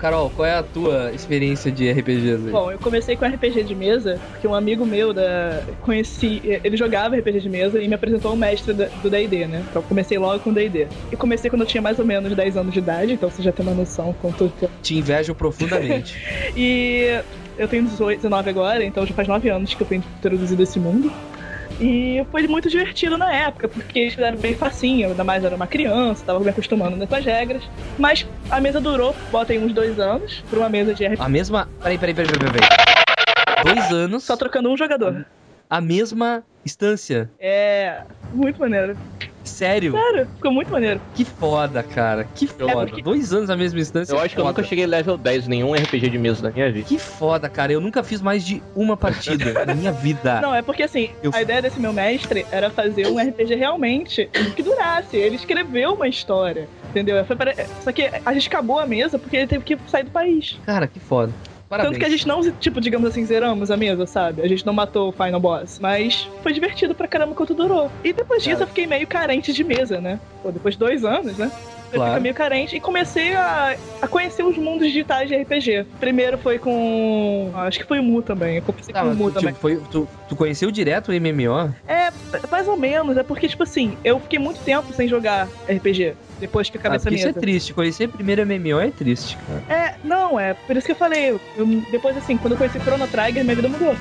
[0.04, 2.52] Carol, qual é a tua experiência de RPGs aí?
[2.52, 7.16] Bom, eu comecei com RPG de mesa, porque um amigo meu da conheci, ele jogava
[7.16, 9.64] RPG de mesa e me apresentou o mestre do D&D, né?
[9.70, 10.88] Então eu comecei logo com D&D.
[11.10, 13.54] E comecei quando eu tinha mais ou menos 10 anos de idade, então você já
[13.54, 16.22] tem uma noção quanto Te invejo profundamente.
[16.54, 17.24] e
[17.58, 20.82] eu tenho 18, 19 agora, então já faz 9 anos que eu fui introduzido esse
[20.82, 21.10] mundo.
[21.80, 25.68] E foi muito divertido na época, porque eles fizeram bem facinho, ainda mais era uma
[25.68, 27.64] criança, tava me acostumando né, com as regras.
[27.98, 31.22] Mas a mesa durou, bota aí uns dois anos, pra uma mesa de RPG.
[31.22, 31.68] A mesma.
[31.82, 32.52] Peraí, peraí, peraí, peraí.
[32.52, 33.76] peraí.
[33.76, 34.24] Dois anos.
[34.24, 35.26] Só trocando um jogador.
[35.70, 37.32] A mesma instância.
[37.40, 38.02] É.
[38.34, 38.98] Muito maneiro.
[39.64, 39.92] Sério?
[39.94, 41.00] Sério, ficou muito maneiro.
[41.16, 42.28] Que foda, cara.
[42.36, 42.74] Que foda.
[42.88, 44.14] porque- Dois anos na mesma instância.
[44.14, 44.58] Eu acho que eu foda.
[44.58, 46.88] nunca cheguei level 10 em nenhum RPG de mesa da minha vida.
[46.88, 47.72] Que foda, cara.
[47.72, 50.42] Eu nunca fiz mais de uma partida na minha vida.
[50.42, 54.30] Não, é porque assim, Eu- a ideia desse meu mestre era fazer um RPG realmente
[54.56, 55.16] que durasse.
[55.18, 57.24] Ele escreveu uma história, entendeu?
[57.26, 60.12] Foi para- Só que a gente acabou a mesa porque ele teve que sair do
[60.12, 60.60] país.
[60.66, 61.32] Cara, que foda.
[61.74, 61.90] Parabéns.
[61.94, 64.42] Tanto que a gente não, tipo, digamos assim, zeramos a mesa, sabe?
[64.42, 65.80] A gente não matou o Final Boss.
[65.80, 67.90] Mas foi divertido pra caramba quanto durou.
[68.04, 68.64] E depois disso Cara.
[68.64, 70.20] eu fiquei meio carente de mesa, né?
[70.42, 71.52] Pô, depois de dois anos, né?
[71.92, 72.12] Eu Claro.
[72.14, 75.86] fiquei meio carente e comecei a, a conhecer os mundos digitais de RPG.
[76.00, 77.52] Primeiro foi com.
[77.56, 78.58] Acho que foi o Mu também.
[78.58, 79.54] Eu comecei Tá, com o mas Mu tu, também.
[79.54, 81.72] tipo, foi, tu, tu conheceu direto o MMO?
[81.88, 82.12] É,
[82.52, 83.16] mais ou menos.
[83.18, 86.16] É porque, tipo assim, eu fiquei muito tempo sem jogar RPG.
[86.44, 87.40] Depois que acabei Ah, essa porque isso mesa.
[87.40, 87.74] é triste.
[87.74, 89.64] Conhecer primeiro MMO é triste, cara.
[89.82, 91.30] É, não, é por isso que eu falei.
[91.30, 91.40] eu-
[91.90, 93.96] depois, assim, quando eu conheci Chrono Trigger, minha vida mudou.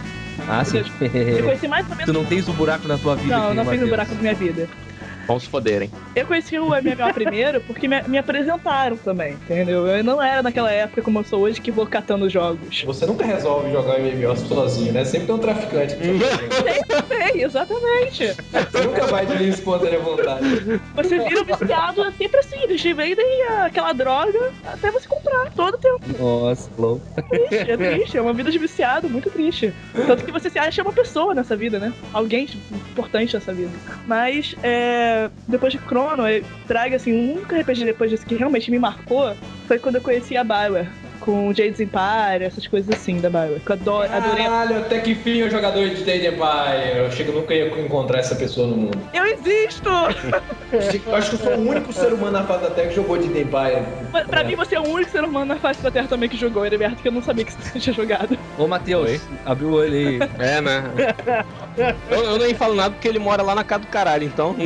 [0.48, 0.78] Ah, sim.
[1.00, 2.04] Eu conheci mais ou menos.
[2.06, 3.36] tu não tens o buraco na tua vida.
[3.38, 3.90] Não, que não fiz o Matheus.
[3.90, 4.68] buraco da minha vida.
[5.26, 5.90] Vamos se foderem.
[6.14, 9.86] Eu conheci o MMO primeiro porque me, me apresentaram também, entendeu?
[9.86, 12.82] Eu não era naquela época como eu sou hoje que vou catando jogos.
[12.84, 15.04] Você nunca resolve jogar MMO sozinho, né?
[15.04, 17.04] Sempre tem um traficante que te ajuda.
[17.08, 18.26] Sei, exatamente.
[18.70, 20.80] Você nunca vai de livre espontânea vontade.
[20.94, 25.74] Você vira viciado é sempre assim, eles te vendem aquela droga até você comprar todo
[25.74, 26.00] o tempo.
[26.18, 27.02] Nossa, louco.
[27.28, 29.72] Triste, é triste, é uma vida de viciado, muito triste.
[30.06, 31.92] Tanto que você se acha uma pessoa nessa vida, né?
[32.12, 32.48] Alguém
[32.90, 33.70] importante nessa vida.
[34.06, 35.11] Mas, é,
[35.48, 39.34] depois de Chrono, eu trago assim, único RPG depois disso que realmente me marcou
[39.66, 40.88] foi quando eu conheci a Bioware.
[41.24, 43.60] Com o Jades Empire, essas coisas assim da Bioware.
[43.60, 44.44] Que eu adoro, adorei.
[44.44, 46.96] Caralho, até que enfim o jogador de Day Empire.
[46.98, 48.98] Eu achei que eu nunca ia encontrar essa pessoa no mundo.
[49.14, 49.88] Eu existo!
[51.06, 53.18] Eu acho que eu sou o único ser humano na face da Terra que jogou
[53.18, 53.82] de Day Empire.
[54.10, 56.36] Pra- pra mim, você é o único ser humano na face da Terra também que
[56.36, 58.36] jogou, Heriberto, que eu não sabia que você tinha jogado.
[58.58, 59.20] Ô, Matheus, Oi?
[59.46, 60.18] abriu o olho aí.
[60.40, 60.82] É, né?
[62.10, 64.56] eu, eu nem falo nada porque ele mora lá na casa do caralho, então.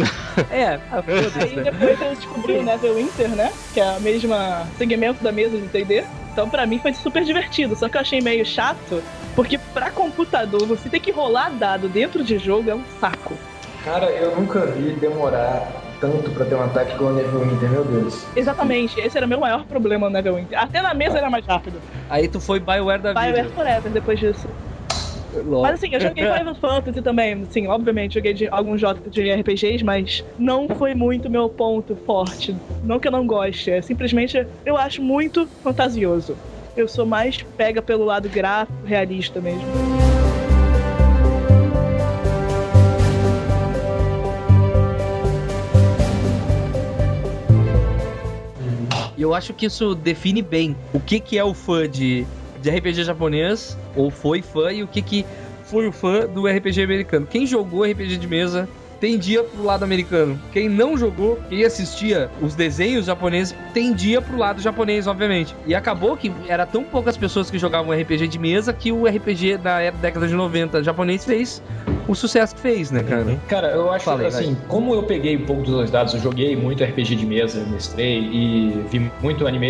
[0.51, 1.63] É, ah, foda-se, Aí né?
[1.65, 3.53] depois eu descobri o Neverwinter, né?
[3.75, 6.05] Que é a mesma segmento da mesa de D&D.
[6.37, 9.03] Então pra mim foi super divertido, só que eu achei meio chato,
[9.35, 13.33] porque pra computador você ter que rolar dado dentro de jogo é um saco.
[13.83, 15.67] Cara, eu nunca vi demorar
[15.99, 18.27] tanto pra ter um ataque igual o Neverwinter, meu Deus.
[18.37, 20.61] Exatamente, esse era o meu maior problema no Neverwinter.
[20.61, 21.81] Até na mesa era mais rápido.
[22.11, 23.55] Aí tu foi Bioware da Bioware vida.
[23.55, 24.47] Forever depois disso.
[25.45, 29.85] Mas assim, eu joguei Final Fantasy também, assim, obviamente, joguei de alguns jogos de RPGs,
[29.85, 32.55] mas não foi muito meu ponto forte.
[32.83, 36.37] Não que eu não goste, é simplesmente eu acho muito fantasioso.
[36.77, 39.65] Eu sou mais pega pelo lado gráfico, realista mesmo.
[49.17, 52.27] E eu acho que isso define bem o que, que é o fã de,
[52.67, 55.25] de RPG japonês, ou foi fã, e o que, que
[55.65, 57.27] foi o fã do RPG americano.
[57.31, 60.41] Quem jogou RPG de mesa tendia pro lado americano.
[60.53, 65.55] Quem não jogou e assistia os desenhos japoneses tendia pro lado japonês, obviamente.
[65.67, 69.59] E acabou que era tão poucas pessoas que jogavam RPG de mesa que o RPG
[69.59, 71.63] da era- década de 90 japonês fez
[72.09, 73.37] o sucesso que fez, né, cara?
[73.49, 76.21] Cara, eu acho Fala aí, assim, como eu peguei um pouco dos dois lados, eu
[76.21, 79.69] joguei muito RPG de mesa, mestrei e vi muito anime,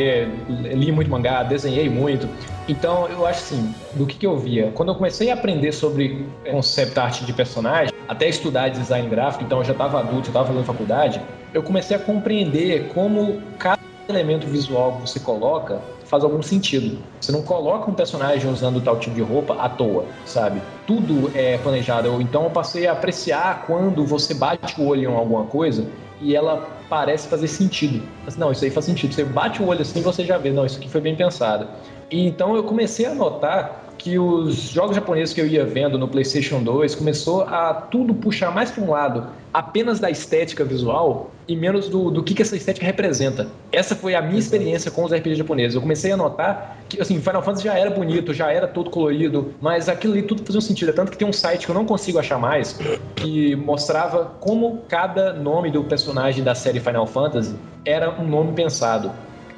[0.48, 2.28] li muito mangá, desenhei muito.
[2.68, 4.72] Então, eu acho assim, do que, que eu via?
[4.72, 9.58] Quando eu comecei a aprender sobre concept art de personagem, até estudar design gráfico, então
[9.58, 11.20] eu já estava adulto, já estava fazendo faculdade,
[11.54, 13.76] eu comecei a compreender como cada
[14.08, 17.02] elemento visual que você coloca faz algum sentido.
[17.20, 20.60] Você não coloca um personagem usando tal tipo de roupa à toa, sabe?
[20.86, 22.06] Tudo é planejado.
[22.06, 25.86] Eu- Então eu passei a apreciar quando você bate o olho em alguma coisa
[26.20, 28.00] e ela parece fazer sentido.
[28.24, 29.12] Assim, não, isso aí faz sentido.
[29.12, 31.66] Você bate o olho assim você já vê, não, isso aqui foi bem pensado.
[32.10, 36.06] E então eu comecei a notar que os jogos japoneses que eu ia vendo no
[36.06, 41.56] PlayStation 2 começou a tudo puxar mais para um lado apenas da estética visual e
[41.56, 43.48] menos do, do que, que essa estética representa.
[43.72, 45.74] Essa foi a minha experiência com os RPGs japoneses.
[45.74, 49.54] Eu comecei a notar que, assim, Final Fantasy já era bonito, já era todo colorido,
[49.60, 50.90] mas aquilo ali tudo fazia um sentido.
[50.90, 52.78] É tanto que tem um site que eu não consigo achar mais,
[53.14, 59.10] que mostrava como cada nome do personagem da série Final Fantasy era um nome pensado.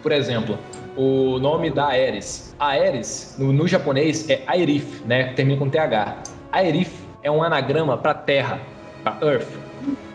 [0.02, 0.56] Por exemplo,
[0.98, 2.54] o nome da Aeris.
[2.58, 5.32] Aeris, no, no japonês, é Aerith, né?
[5.34, 6.16] Termina com TH.
[6.52, 8.61] Aerith é um anagrama para Terra,
[9.04, 9.48] para Earth.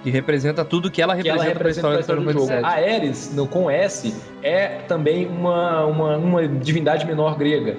[0.04, 2.65] Que representa tudo que ela Que representa, ela representa pra a história história do jogo.
[2.65, 7.78] A Ares, no, com S, é também uma, uma, uma divindade menor grega.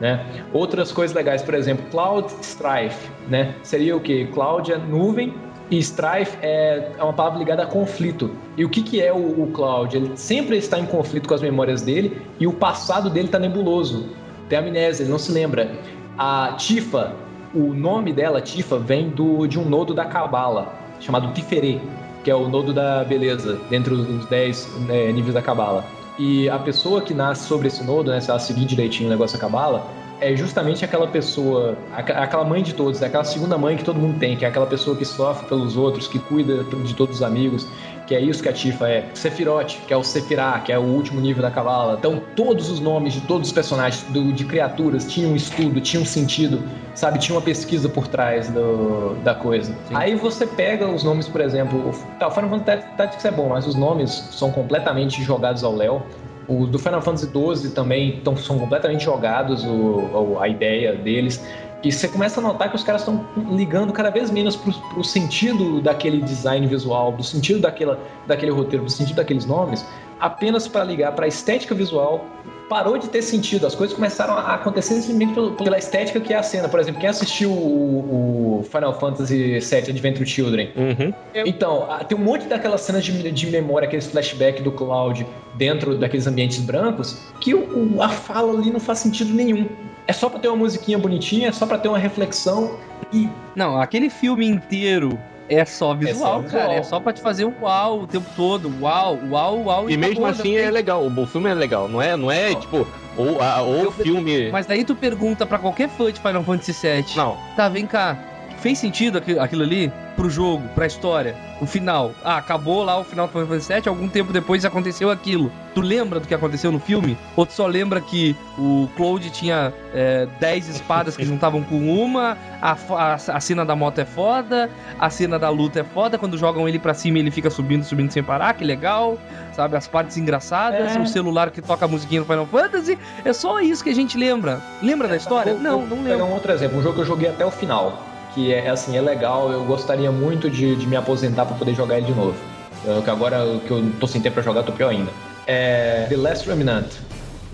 [0.00, 0.24] né?
[0.54, 3.54] Outras coisas legais, por exemplo, Cloud Strife, né?
[3.62, 4.24] Seria o que?
[4.28, 5.34] Cloud é nuvem
[5.70, 8.30] e Strife é, é uma palavra ligada a conflito.
[8.56, 9.96] E o que, que é o, o Cloud?
[9.96, 14.08] Ele sempre está em conflito com as memórias dele e o passado dele está nebuloso.
[14.48, 15.72] Tem amnésia, ele não se lembra.
[16.16, 17.14] A Tifa,
[17.52, 21.80] o nome dela, Tifa, vem do, de um nodo da Cabala, chamado Tiferet,
[22.22, 25.84] que é o nodo da beleza, dentro dos 10 né, níveis da Cabala.
[26.18, 29.36] E a pessoa que nasce sobre esse nodo, né, se ela seguir direitinho o negócio
[29.36, 29.86] da Cabala,
[30.20, 34.18] é justamente aquela pessoa, aquela mãe de todos, é aquela segunda mãe que todo mundo
[34.18, 37.66] tem, que é aquela pessoa que sofre pelos outros, que cuida de todos os amigos,
[38.06, 39.10] que é isso que a Tifa é.
[39.14, 41.96] Sephiroth, que é o Sephiroth, que é o último nível da Cabala.
[41.98, 46.02] Então, todos os nomes de todos os personagens, do- de criaturas, tinham um estudo, tinham
[46.02, 46.62] um sentido,
[46.94, 47.18] sabe?
[47.18, 49.74] Tinha uma pesquisa por trás do- da coisa.
[49.92, 53.48] Aí você pega os nomes, por exemplo, o, tá, o Final Fantasy Tactics é bom,
[53.50, 56.02] mas os nomes são completamente jogados ao léu.
[56.48, 61.44] Os do Final Fantasy XII também tão, são completamente jogados, o, o- a ideia deles.
[61.82, 65.04] E você começa a notar que os caras estão ligando cada vez menos pro, pro
[65.04, 69.84] sentido daquele design visual, do sentido daquela, daquele roteiro, do sentido daqueles nomes,
[70.18, 72.24] apenas para ligar para a estética visual.
[72.68, 76.42] Parou de ter sentido, as coisas começaram a acontecer simplesmente pela estética que é a
[76.42, 76.68] cena.
[76.68, 81.12] Por exemplo, quem assistiu o, o Final Fantasy VII Adventure Children, Uhum.
[81.34, 85.24] então, tem um monte daquelas cenas de, de memória, aqueles flashbacks do Cloud
[85.54, 89.66] dentro daqueles ambientes brancos, que o- o- a fala ali não faz sentido nenhum.
[90.08, 92.76] É só pra ter uma musiquinha bonitinha, é só pra ter uma reflexão
[93.12, 95.16] e Não, aquele filme inteiro
[95.48, 96.62] é só visual, visual.
[96.62, 96.74] cara.
[96.74, 98.72] É só pra te fazer um uau o tempo todo.
[98.80, 99.90] Uau, uau, uau.
[99.90, 100.62] E mesmo acabou, assim né?
[100.62, 103.88] é legal, o filme é legal, não é, não é tipo, ou, a, ou Eu-
[103.88, 104.50] o filme.
[104.50, 107.04] Mas daí tu pergunta pra qualquer fã de Final Fantasy VII.
[107.16, 108.16] Não, Tá, vem cá.
[108.58, 111.36] Fez sentido aqui- aquilo ali pro jogo, pra história?
[111.60, 112.12] O final.
[112.24, 115.50] Ah, acabou lá o final do Final Fantasy VII, algum tempo depois aconteceu aquilo.
[115.74, 117.16] Tu lembra do que aconteceu no filme?
[117.36, 122.36] Ou tu só lembra que o Cloud tinha é, 10 espadas que juntavam com uma,
[122.60, 126.36] a, a, a cena da moto é foda, a cena da luta é foda, quando
[126.38, 129.18] jogam ele pra cima ele fica subindo, subindo sem parar, que legal,
[129.52, 129.76] sabe?
[129.76, 130.98] As partes engraçadas, É.
[131.00, 134.16] o celular que toca a musiquinha no Final Fantasy, é só isso que a gente
[134.18, 134.60] lembra.
[134.82, 135.52] Lembra da história?
[135.54, 136.30] Vou- Não, vou não pegar lembro.
[136.30, 138.02] um outro exemplo, um jogo que eu joguei até o final,
[138.36, 141.96] que é assim, é legal, eu gostaria muito de, de me aposentar pra poder jogar
[141.96, 142.36] ele de novo.
[142.84, 145.10] Eu, que agora que eu tô sem tempo pra jogar, eu tô pior ainda.
[145.46, 146.92] É The Last Remnant.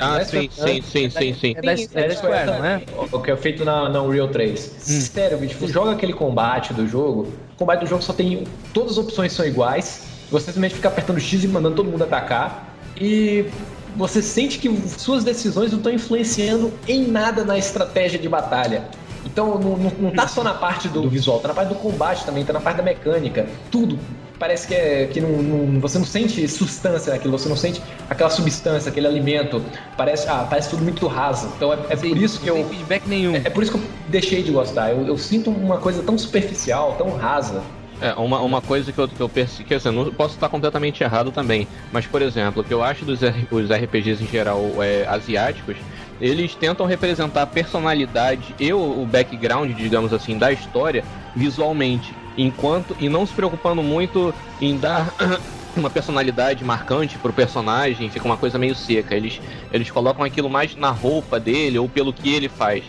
[0.00, 1.54] ah, Last sim, sim, sim, sim, sim.
[1.56, 2.82] É da, é da Square, não é?
[3.12, 4.58] O que é feito na, na Unreal 3.
[4.58, 8.44] Sério, bicho, joga aquele combate do jogo, o combate do jogo só tem.
[8.74, 10.02] Todas as opções são iguais.
[10.32, 12.74] Você simplesmente fica apertando X e mandando todo mundo atacar.
[13.00, 13.46] E
[13.94, 14.68] você sente que
[14.98, 18.84] suas decisões não estão influenciando em nada na estratégia de batalha.
[19.24, 22.24] Então não, não, não tá só na parte do visual, tá na parte do combate
[22.24, 23.46] também, tá na parte da mecânica.
[23.70, 23.98] Tudo.
[24.38, 27.80] Parece que, é, que não, não- você não sente substância naquilo, você não sente
[28.10, 29.62] aquela substância, aquele alimento.
[29.96, 31.52] Parece, ah, parece tudo muito raso.
[31.56, 32.64] Então é, é por isso que não eu.
[32.64, 33.36] tem feedback nenhum.
[33.36, 34.90] É por isso que eu deixei de gostar.
[34.90, 37.62] Eu, eu sinto uma coisa tão superficial, tão rasa.
[38.00, 40.48] É, uma, uma coisa que eu, que eu percebi, que assim, eu não posso estar
[40.48, 44.26] completamente errado também, mas por exemplo, o que eu acho dos R- os RPGs em
[44.26, 45.76] geral é, asiáticos,
[46.22, 51.04] eles tentam representar a personalidade e o, background, digamos assim, da história
[51.34, 55.12] visualmente, enquanto e não se preocupando muito em dar
[55.76, 59.16] uma personalidade marcante pro personagem, fica uma coisa meio seca.
[59.16, 59.40] Eles,
[59.72, 62.84] eles colocam aquilo mais na roupa dele ou pelo que ele faz.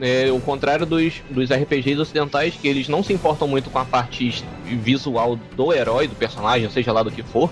[0.00, 3.84] É, o contrário dos, dos RPGs ocidentais, que eles não se importam muito com a
[3.84, 7.48] parte visual do herói, do personagem, seja lá do que for,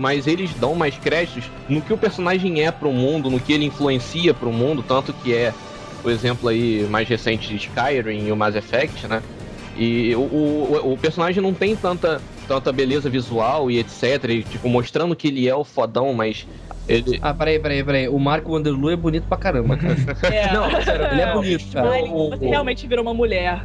[0.00, 3.66] mas eles dão mais créditos no que o personagem é pro mundo, no que ele
[3.66, 5.52] influencia pro mundo, tanto que é
[6.02, 9.22] o exemplo aí mais recente de Skyrim e o Mass Effect, né?
[9.76, 14.70] E o, o, o personagem não tem tanta, tanta beleza visual e etc, e, tipo,
[14.70, 16.46] mostrando que ele é o fodão, mas
[16.90, 17.18] ele...
[17.22, 18.08] Ah, peraí, peraí, peraí.
[18.08, 19.96] O Marco Wanderloo é bonito pra caramba, cara.
[20.32, 20.52] É.
[20.52, 21.90] Não, sério, ele é bonito, cara.
[21.90, 23.64] Ai, você realmente virou uma mulher.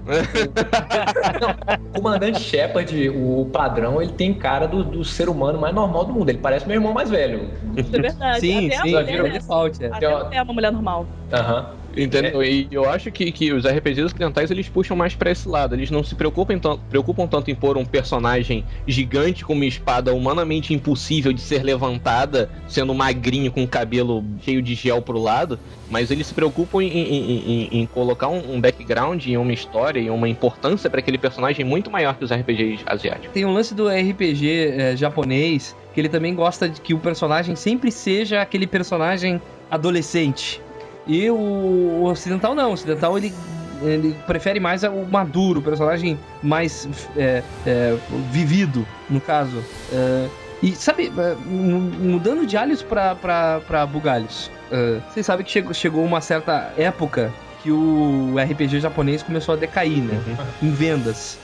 [1.90, 6.14] O comandante Shepard, o padrão, ele tem cara do, do ser humano mais normal do
[6.14, 6.30] mundo.
[6.30, 7.50] Ele parece meu irmão mais velho.
[7.78, 8.40] Isso é verdade.
[8.40, 9.30] Sim, Até a sim, já mulher, viram né?
[9.32, 9.88] default, é.
[9.88, 11.06] Até a mulher é uma mulher normal.
[11.32, 11.66] Aham.
[11.96, 12.44] Entendeu?
[12.44, 15.76] E eu acho que, que os RPGs ocidentais eles puxam mais pra esse lado.
[15.76, 20.14] Eles não se preocupam, tan- preocupam tanto em pôr um personagem gigante com uma espada
[20.14, 26.12] humanamente impossível de ser levantada, sendo magrinho com cabelo cheio de gel pro lado, mas
[26.12, 30.10] eles se preocupam em, em- em- em colocar um, um background e uma história e
[30.10, 33.32] uma importância pra aquele personagem muito maior que os RPGs asiáticos.
[33.32, 37.56] Tem um lance do RPG é, japonês que ele também gosta de que o personagem
[37.56, 40.62] sempre seja aquele personagem adolescente.
[41.08, 42.70] E o, o ocidental não.
[42.72, 43.34] O ocidental ele,
[43.82, 47.98] ele prefere mais o maduro, o personagem mais é, é,
[48.32, 49.64] vivido, no caso.
[49.92, 50.28] É,
[50.64, 51.12] E sabe,
[51.46, 56.22] mu- mudando de alhos pra, pra, pra bugalhos, eh, vocês sabem que chegou, chegou uma
[56.22, 60.20] certa época que o RPG japonês começou a decair, né?
[60.64, 61.38] Em vendas.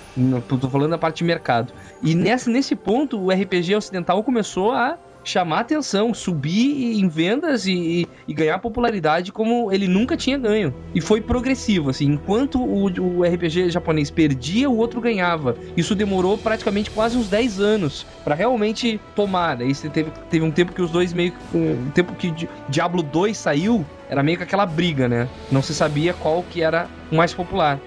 [0.48, 1.72] Tô falando da parte de mercado.
[2.02, 8.08] E nessa, nesse ponto, o RPG ocidental começou a chamar atenção, subir em vendas e,
[8.28, 10.74] e ganhar popularidade como ele nunca tinha ganho.
[10.96, 12.86] E foi progressivo, assim, enquanto o,
[13.20, 15.56] o RPG japonês perdia, o outro ganhava.
[15.78, 19.58] Isso demorou praticamente quase uns 10 anos pra realmente tomar.
[19.58, 21.34] Daí teve, teve um tempo que os dois meio.
[21.54, 25.30] Um tempo que Di- Diablo 2 saiu, era meio que aquela briga, né?
[25.50, 27.80] Não se sabia qual que era o mais popular.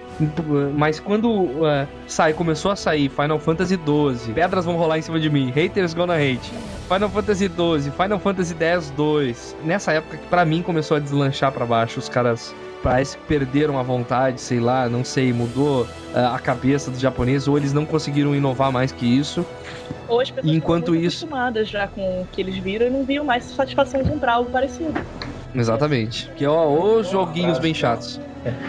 [0.75, 5.19] Mas quando uh, sai, começou a sair Final Fantasy XII, pedras vão rolar em cima
[5.19, 6.51] de mim, haters gonna hate.
[6.91, 9.55] Final Fantasy XII, Final Fantasy X 2.
[9.63, 13.77] Nessa época que pra mim começou a deslanchar pra baixo, os caras parece que perderam
[13.77, 15.87] a vontade, sei lá, não sei, mudou uh,
[16.33, 19.45] a cabeça dos japoneses ou eles não conseguiram inovar mais que isso.
[20.07, 23.23] Ou as pessoas Enquanto isso- acostumadas já com o que eles viram e não viam
[23.25, 24.93] mais satisfação em comprar algo parecido.
[25.55, 26.29] Exatamente.
[26.35, 28.19] Que ó, os joguinhos bem chatos.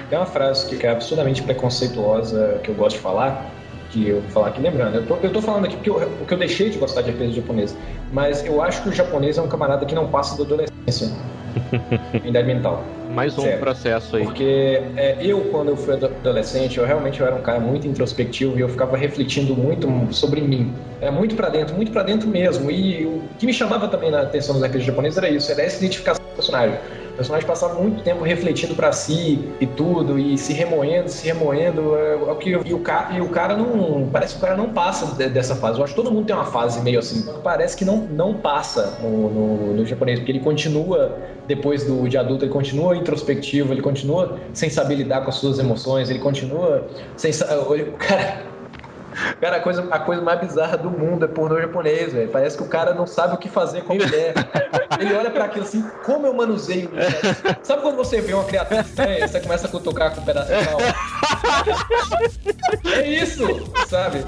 [0.09, 3.51] Tem uma frase que é absurdamente preconceituosa que eu gosto de falar,
[3.91, 4.97] que eu vou falar aqui lembrando.
[4.97, 7.33] Eu tô, eu tô falando aqui porque eu, porque eu deixei de gostar de RPG
[7.33, 7.77] japonês,
[8.13, 11.09] mas eu acho que o japonês é um camarada que não passa da adolescência
[12.25, 12.85] em idade mental.
[13.11, 13.61] Mais um Certo.
[13.61, 14.25] processo aí.
[14.25, 17.87] Porque é, eu, quando eu fui ado- adolescente, eu realmente eu era um cara muito
[17.87, 20.73] introspectivo e eu ficava refletindo muito sobre mim.
[21.01, 22.71] Era muito pra dentro, muito pra dentro mesmo.
[22.71, 25.79] E o que me chamava também na atenção dos RPGs japoneses era isso, era essa
[25.79, 26.77] identificação personagem.
[27.13, 31.97] O personagem passava muito tempo refletindo pra si e tudo, e se remoendo, se remoendo.
[31.97, 34.11] é, é o que e, o cara, e o cara não.
[34.11, 35.79] Parece que o cara não passa de- dessa fase.
[35.79, 37.25] Eu acho que todo mundo tem uma fase meio assim.
[37.43, 42.19] Parece que não, não passa no, no, no japonês, porque ele continua, depois do, de
[42.19, 46.87] adulto, ele continua introspectivo, ele continua sem saber lidar com as suas emoções, ele continua
[47.17, 47.31] sem.
[47.33, 48.56] o Cara.
[49.41, 52.29] Cara, a coisa, a coisa mais bizarra do mundo é pornô japonês, velho.
[52.29, 54.35] Parece que o cara não sabe o que fazer com a mulher.
[54.99, 56.91] Ele olha pra aquilo assim, como eu manuseio?
[57.63, 60.53] Sabe quando você vê uma criatura estranha e você começa a cutucar com um pedaço
[60.53, 60.79] de pau?
[62.85, 63.43] É isso,
[63.89, 64.19] sabe?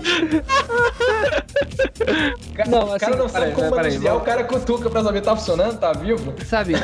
[2.69, 5.79] Não, o cara assim, não sabe como manusear, o cara cutuca pra saber tá funcionando,
[5.79, 6.35] tá vivo.
[6.45, 6.75] Sabe,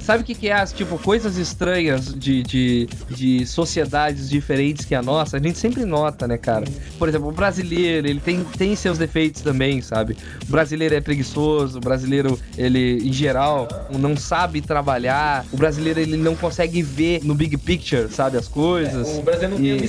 [0.00, 4.94] sabe o que, que é as tipo coisas estranhas de, de, de sociedades diferentes que
[4.94, 5.36] a nossa?
[5.36, 6.64] A gente sempre nota, né, cara?
[6.98, 10.16] Por exemplo, o brasileiro, ele tem, tem seus defeitos também, sabe?
[10.48, 16.16] O brasileiro é preguiçoso, o brasileiro, ele, em geral, não sabe trabalhar, o brasileiro, ele
[16.16, 19.18] não consegue ver no big picture, sabe, as coisas.
[19.18, 19.83] O brasileiro não E- tem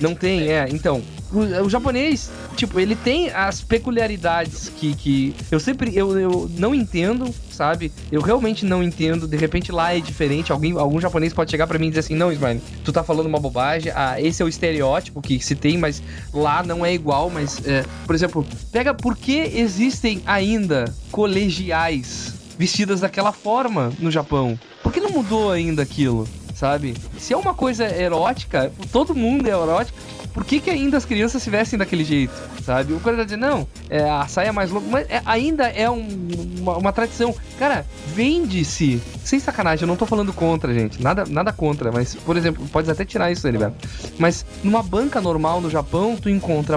[0.00, 0.68] Não tem, é.
[0.70, 6.50] Então, o, o japonês, tipo, ele tem as peculiaridades que, que eu sempre eu, eu
[6.56, 7.92] não entendo, sabe?
[8.10, 9.26] Eu realmente não entendo.
[9.26, 10.52] De repente lá é diferente.
[10.52, 13.26] Alguém, algum japonês pode chegar pra mim e dizer assim: "Não, Ismael, tu tá falando
[13.26, 13.92] uma bobagem.
[13.94, 17.84] Ah, esse é o estereótipo que se tem, mas lá não é igual, mas é,
[18.06, 24.58] por exemplo, pega por que existem ainda colegiais vestidas daquela forma no Japão?
[24.82, 26.26] Por que não mudou ainda aquilo?
[26.58, 26.92] Sabe?
[27.16, 29.96] Se é uma coisa erótica, todo mundo é erótico,
[30.34, 32.32] por que, que ainda as crianças se vestem daquele jeito?
[32.64, 32.92] Sabe?
[32.94, 35.88] O cara tá dizendo, não, é, a saia é mais louca, mas é- ainda é
[35.88, 36.28] um-
[36.58, 37.32] uma, uma tradição.
[37.60, 39.00] Cara, vende-se.
[39.24, 41.00] Sem sacanagem, eu não tô falando contra, gente.
[41.00, 43.88] Nada, nada contra, mas, por exemplo, pode até tirar isso, Heriberto.
[44.18, 46.76] Mas numa banca normal no Japão, tu encontra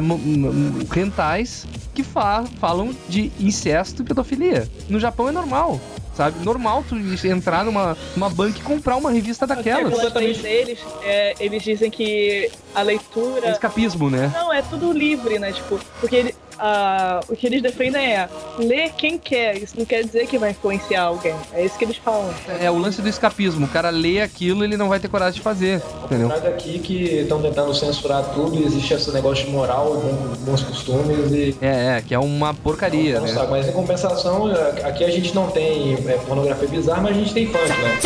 [0.91, 4.69] rentais que fa- falam de incesto e pedofilia.
[4.87, 5.79] No Japão é normal.
[6.21, 6.45] Sabe?
[6.45, 6.95] Normal tu
[7.27, 9.91] entrar numa, numa banca e comprar uma revista daquelas.
[10.39, 13.47] Deles, é, eles dizem que a leitura.
[13.47, 14.31] É escapismo, né?
[14.31, 15.51] Não, é tudo livre, né?
[15.51, 19.57] Tipo, porque ele- ah, o que eles defendem é ler quem quer.
[19.57, 21.35] Isso não quer dizer que vai influenciar alguém.
[21.53, 22.33] É isso que eles falam.
[22.59, 23.65] É o lance do escapismo.
[23.65, 25.81] O cara lê aquilo ele não vai ter coragem de fazer.
[26.05, 26.31] Entendeu?
[26.31, 31.31] Aqui que estão tentando censurar tudo e existe esse negócio de moral, bom- bons costumes
[31.31, 31.57] e.
[31.61, 33.33] É, é, que é uma porcaria, Não né?
[33.33, 37.19] sabe, mas em compensação, é, aqui a gente não tem é, pornografia bizarra, mas a
[37.19, 37.99] gente tem funk, né?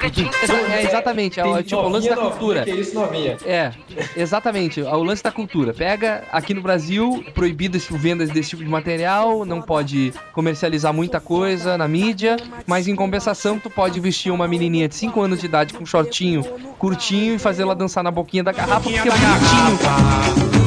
[0.00, 2.64] É, exatamente, é, tipo, o lance da cultura.
[2.64, 3.36] Que isso, novinha?
[3.44, 3.72] É,
[4.16, 4.80] exatamente.
[4.80, 5.72] O lance da cultura.
[5.72, 11.20] Pega aqui no Brasil, proibido esse venda desse tipo de material, não pode comercializar muita
[11.20, 12.36] coisa na mídia,
[12.66, 15.86] mas em compensação tu pode vestir uma menininha de 5 anos de idade com um
[15.86, 16.42] shortinho
[16.78, 20.57] curtinho e fazê-la dançar na boquinha da garrafa porque é bonitinho.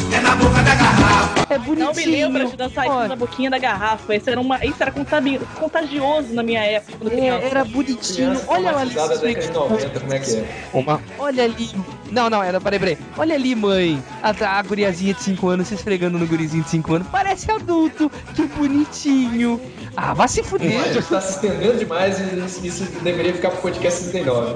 [1.50, 1.86] É bonitinho.
[1.86, 4.16] Não me lembra de dançar isso na boquinha da garrafa.
[4.16, 6.98] Isso era, uma, isso era contabi- contagioso na minha época.
[6.98, 8.39] Quando é, era bonitinho.
[8.48, 8.92] Olha lá ali.
[8.92, 10.46] traumatizada da década de 90, como é que é?
[10.74, 11.70] Uma, Olha ali.
[12.10, 12.98] Não, não, era, peraí, peraí.
[13.18, 14.02] Olha ali, mãe.
[14.24, 17.08] A, a guriazinha de 5 anos se esfregando no gurizinho de 5 anos.
[17.12, 18.10] Parece adulto.
[18.34, 19.60] Que bonitinho.
[19.96, 20.80] Ah, vai se fuder.
[20.80, 24.56] A gente está se estendendo demais e isso, deveria ficar pro podcast 39.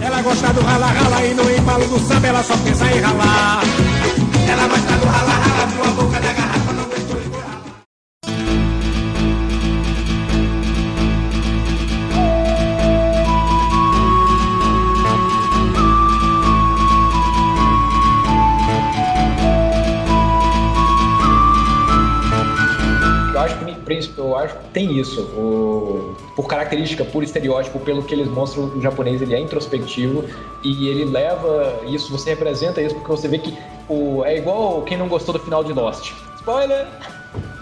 [0.00, 3.62] Ela gosta do rala rala e no embalo do samba ela só pensa em ralar.
[4.48, 6.45] Ela gosta do rala rala, tua boca da garrafa
[24.16, 25.22] eu acho, tem isso.
[25.22, 30.24] O, por característica, por estereótipo, pelo que eles mostram, o japonês ele é introspectivo
[30.62, 33.56] e ele leva isso, você representa isso porque você vê que
[33.88, 36.12] o, é igual quem não gostou do final de Lost.
[36.36, 36.86] Spoiler!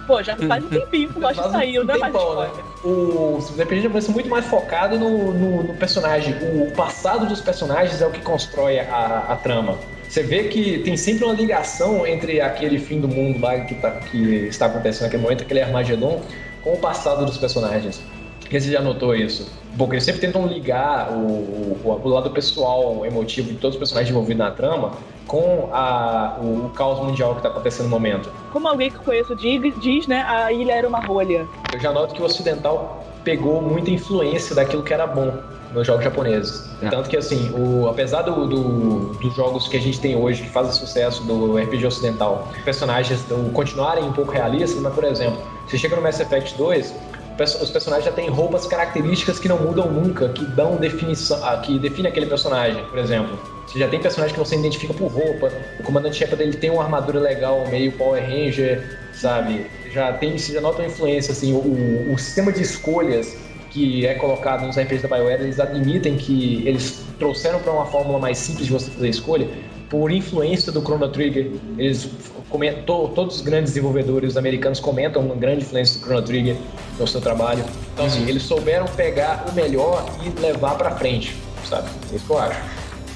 [0.06, 1.94] Pô, já faz um tempinho que o Lost Faz um saiu, né?
[1.94, 2.50] Tempão, né?
[2.84, 6.34] O RPG japoneses são muito mais focado no, no, no personagem.
[6.62, 9.78] O passado dos personagens é o que constrói a, a trama.
[10.08, 13.90] Você vê que tem sempre uma ligação entre aquele fim do mundo lá que, tá,
[13.92, 16.22] que está acontecendo naquele momento, aquele Armagedon,
[16.64, 18.02] com o passado dos personagens.
[18.40, 19.46] Porque você já notou isso?
[19.76, 24.10] Porque eles sempre tentam ligar o, o, o lado pessoal, emotivo de todos os personagens
[24.10, 24.92] envolvidos na trama
[25.26, 28.28] com a, o, o caos mundial que está acontecendo no momento.
[28.52, 30.24] Como alguém que eu conheço diz, diz, né?
[30.28, 31.46] A ilha era uma rolha.
[31.72, 35.32] Eu já noto que o ocidental pegou muita influência daquilo que era bom
[35.72, 36.70] nos jogos japoneses.
[36.82, 36.88] É.
[36.90, 40.50] Tanto que, assim, o, apesar do, do- dos jogos que a gente tem hoje, que
[40.50, 45.78] fazem sucesso do RPG ocidental, personagens do- continuarem um pouco realistas, mas, por exemplo, você
[45.78, 49.58] chega no Mass Effect 2, o perso- os personagens já têm roupas características que não
[49.58, 53.38] mudam nunca, que dão definição, ah, que define aquele personagem, por exemplo.
[53.66, 55.50] Você já tem personagem que você identifica por roupa,
[55.80, 59.66] o comandante Shepard ele tem uma armadura legal, meio Power Ranger, sabe?
[59.90, 63.36] Já tem, você já nota uma influência, assim, o, o- sistema de escolhas
[63.70, 68.20] que é colocado nos RPGs da BioWare, eles admitem que eles trouxeram para uma fórmula
[68.20, 69.48] mais simples de você fazer escolha
[69.90, 71.50] por influência do Chrono Trigger.
[71.76, 72.08] Eles
[72.50, 76.56] comentou, todos os grandes desenvolvedores americanos comentam uma grande influência do Chrono Trigger
[76.98, 77.64] no seu trabalho.
[77.92, 81.34] Então, assim, eles souberam pegar o melhor e levar para frente,
[81.68, 81.88] sabe?
[82.12, 82.58] É isso que eu acho.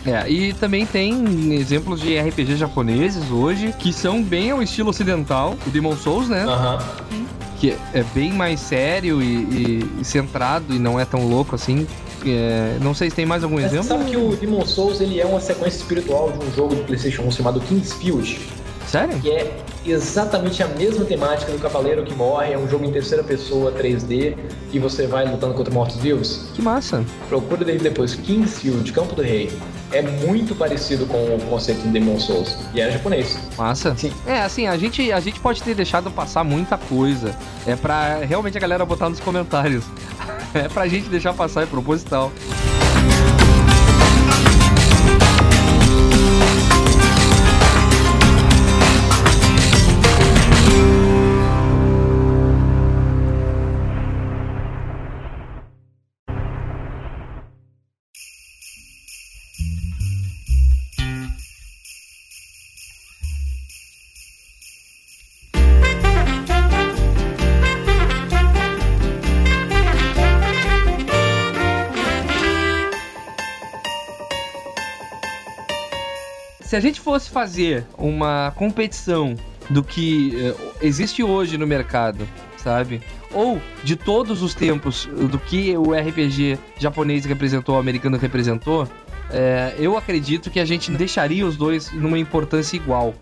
[0.06, 5.56] É, e também tem exemplos de RPG japoneses hoje que são bem ao estilo ocidental,
[5.66, 6.44] o Demon Souls, né?
[6.44, 6.78] Aham.
[7.60, 11.86] Que é bem mais sério e, e- e centrado e não é tão louco assim.
[12.24, 13.88] É, não sei se tem mais algum Mas você exemplo.
[13.98, 17.22] sabe que o Demon Souls ele é uma sequência espiritual de um jogo de PlayStation
[17.22, 18.38] 1 chamado Kingsfield.
[18.88, 19.20] Sério?
[19.20, 23.22] que é exatamente a mesma temática do Cavaleiro que Morre, é um jogo em terceira
[23.22, 24.36] pessoa 3D
[24.72, 26.46] e você vai lutando contra mortos-vivos.
[26.54, 27.04] Que massa.
[27.28, 29.52] Procura daí depois, Kingsfield, Campo do Rei.
[29.92, 33.38] É muito parecido com o conceito do Demon Souls e é japonês.
[33.56, 33.94] Massa.
[33.96, 34.12] Sim.
[34.26, 37.34] É, assim, a gente, a gente pode ter deixado passar muita coisa.
[37.66, 39.84] É pra realmente a galera botar nos comentários.
[40.54, 42.32] É pra gente deixar passar, é proposital.
[76.78, 79.34] A gente fosse fazer uma competição
[79.68, 82.26] do que eh, existe hoje no mercado,
[82.56, 83.02] sabe?
[83.32, 88.88] Ou de todos os tempos do que o RPG japonês representou, o americano representou,
[89.32, 93.12] eh, eu acredito que a gente deixaria os dois numa importância igual.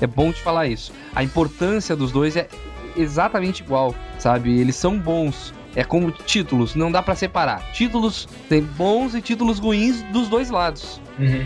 [0.00, 0.92] É bom te falar isso.
[1.14, 2.48] A importância dos dois é
[2.96, 4.58] exatamente igual, sabe?
[4.58, 5.54] Eles são bons.
[5.74, 7.72] É como títulos, não dá pra separar.
[7.72, 11.00] Títulos tem bons e títulos ruins dos dois lados.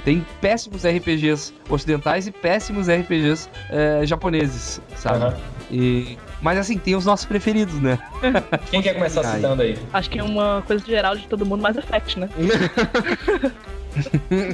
[0.05, 5.25] Tem péssimos RPGs ocidentais e péssimos RPGs eh, japoneses, sabe?
[5.25, 5.37] Aham.
[5.71, 6.17] E...
[6.41, 7.99] Mas assim, tem os nossos preferidos, né?
[8.71, 9.37] Quem quer começar Ai.
[9.37, 9.79] citando aí?
[9.93, 12.29] Acho que é uma coisa geral de todo mundo, Mass Effect, né?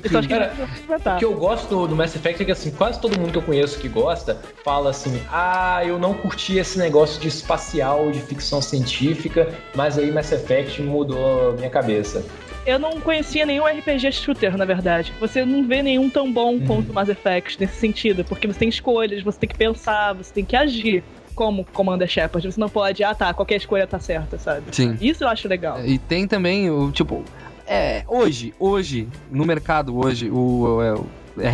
[0.05, 1.17] Isso acho que Cara.
[1.17, 3.43] O que eu gosto do, Mass Effect é que assim, quase todo mundo que eu
[3.43, 8.61] conheço que gosta fala assim: ah, eu não curti esse negócio de espacial, de ficção
[8.61, 12.25] científica, mas aí Mass Effect mudou a minha cabeça.
[12.65, 15.13] Eu não conhecia nenhum RPG shooter, na verdade.
[15.19, 16.67] Você não vê nenhum tão bom Uhum.
[16.67, 20.45] quanto Mass Effect nesse sentido, porque você tem escolhas, você tem que pensar, você tem
[20.45, 21.03] que agir
[21.35, 22.51] como Commander Shepard.
[22.51, 24.75] Você não pode, ah tá, qualquer escolha tá certa, sabe?
[24.75, 24.97] Sim.
[25.01, 25.85] Isso eu acho legal.
[25.85, 27.25] E tem também o tipo.
[27.73, 31.07] É, hoje, hoje, no mercado, hoje, o, é, o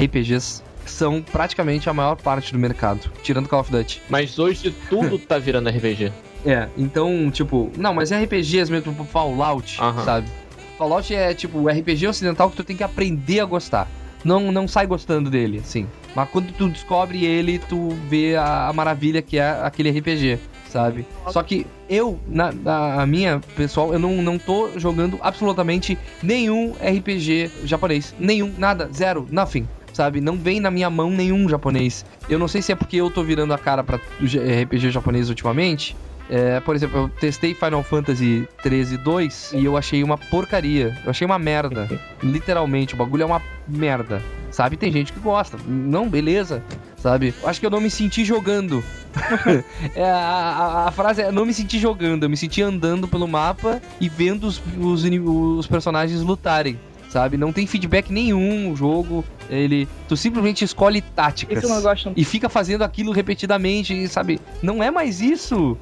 [0.05, 4.03] RPGs são praticamente a maior parte do mercado, tirando Call of Duty.
[4.11, 6.13] Mas hoje tudo tá virando RPG.
[6.45, 10.05] É, então, tipo, não, mas RPGs mesmo, tipo Fallout, Aham.
[10.05, 10.29] sabe?
[10.77, 13.87] Fallout é tipo o RPG ocidental que tu tem que aprender a gostar.
[14.25, 15.87] Não, não sai gostando dele, assim.
[16.17, 21.07] Mas quando tu descobre ele, tu vê a, a maravilha que é aquele RPG, sabe?
[21.29, 26.73] Só que eu, na, na a minha, pessoal, eu não, não tô jogando absolutamente nenhum
[26.73, 28.15] RPG japonês.
[28.19, 29.67] Nenhum, nada, zero, nothing.
[29.93, 30.21] Sabe?
[30.21, 32.05] Não vem na minha mão nenhum japonês.
[32.29, 35.97] Eu não sei se é porque eu tô virando a cara pra RPG japonês ultimamente.
[36.31, 40.97] É, por exemplo, eu testei Final Fantasy 13 2 e eu achei uma porcaria.
[41.05, 41.89] Eu achei uma merda.
[42.23, 44.23] Literalmente, o bagulho é uma merda.
[44.51, 44.77] Sabe?
[44.77, 45.59] Tem gente que gosta.
[45.67, 46.63] Não, beleza.
[47.03, 47.33] Sabe?
[47.45, 48.83] Acho que eu não me senti jogando
[49.95, 53.27] É, a, a- a frase é: não me senti jogando, eu me senti andando pelo
[53.27, 56.79] mapa e vendo os, os, os personagens lutarem.
[57.09, 57.39] Sabe?
[57.39, 59.25] Não tem feedback nenhum o jogo.
[59.49, 59.89] Ele.
[60.07, 61.57] Tu simplesmente escolhe táticas.
[62.15, 64.39] E fica fazendo aquilo repetidamente, e, sabe?
[64.63, 65.79] Não é mais isso.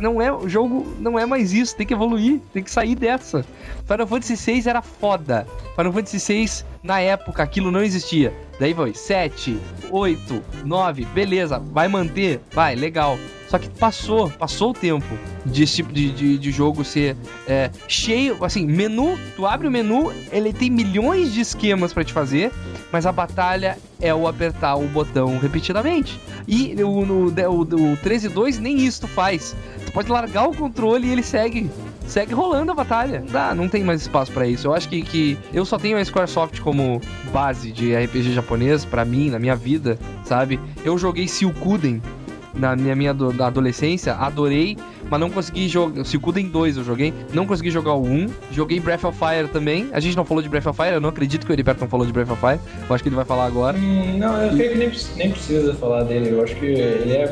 [0.00, 1.76] Não é o jogo, não é mais isso.
[1.76, 3.46] Tem que evoluir, tem que sair dessa.
[3.86, 5.46] Final Fantasy VI era foda.
[5.76, 8.32] Final Fantasy VI na época aquilo não existia.
[8.58, 9.58] Daí foi 7,
[9.90, 13.18] 8, 9, beleza, vai manter, vai, legal.
[13.48, 15.06] Só que passou, passou o tempo
[15.44, 17.16] de esse tipo de, de, de jogo ser
[17.46, 22.12] é, cheio, assim, menu, tu abre o menu, ele tem milhões de esquemas pra te
[22.12, 22.50] fazer,
[22.90, 26.18] mas a batalha é o apertar o botão repetidamente.
[26.48, 29.54] E o, no, o, o 13.2 nem isso tu faz.
[29.84, 31.70] Tu pode largar o controle e ele segue.
[32.06, 33.20] Segue rolando a batalha.
[33.20, 34.66] Não dá, não tem mais espaço pra isso.
[34.66, 37.00] Eu acho que, que eu só tenho a Squaresoft como
[37.32, 40.60] base de RPG japonês pra mim, na minha vida, sabe?
[40.84, 42.00] Eu joguei Silkuden
[42.58, 44.76] na minha, minha da adolescência, adorei,
[45.10, 46.04] mas não consegui jogar.
[46.04, 48.26] Silkuden 2 eu joguei, não consegui jogar o 1.
[48.50, 49.88] Joguei Breath of Fire também.
[49.92, 51.88] A gente não falou de Breath of Fire, eu não acredito que o Heriberto não
[51.88, 52.58] falou de Breath of Fire.
[52.88, 53.76] Eu acho que ele vai falar agora.
[53.76, 56.30] Hum, não, eu creio que nem, nem precisa falar dele.
[56.30, 57.24] Eu acho que ele é,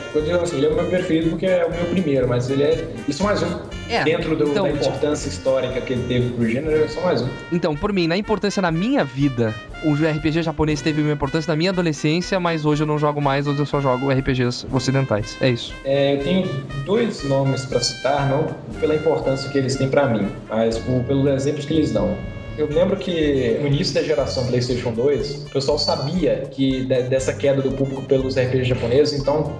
[0.43, 2.89] assim, ele é o meu preferido porque é o meu primeiro, mas ele é.
[3.09, 3.59] Isso é mais um.
[3.89, 7.22] É, Dentro do- então, da importância histórica que ele teve pro gênero, é só mais
[7.22, 7.29] um.
[7.53, 9.55] Então, por mim, na importância na minha vida,
[9.85, 13.47] o RPG japonês teve uma importância na minha adolescência, mas hoje eu não jogo mais,
[13.47, 15.37] hoje eu só jogo RPGs ocidentais.
[15.41, 15.74] É isso.
[15.85, 16.49] É, eu tenho
[16.85, 18.47] dois nomes pra citar, não
[18.80, 22.16] pela importância que eles têm pra mim, mas por, pelos exemplos que eles dão.
[22.57, 27.32] Eu lembro que no início da geração PlayStation 2, o pessoal sabia que de- dessa
[27.32, 29.53] queda do público pelos RPGs japoneses, então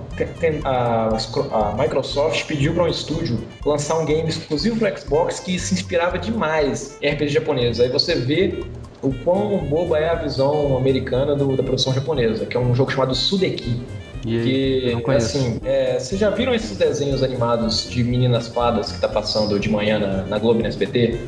[0.65, 5.75] a, a Microsoft pediu para um estúdio lançar um game exclusivo para Xbox que se
[5.75, 7.81] inspirava demais em RPG japoneses.
[7.81, 8.63] Aí você vê
[9.05, 12.91] o quão boba é a visão americana do- da produção japonesa, que é um jogo
[12.91, 13.81] chamado Sudeki.
[14.27, 19.07] E Que, assim, é, vocês já viram esses desenhos animados de meninas fadas que tá
[19.09, 21.19] passando de manhã na, na Globo e na SBT?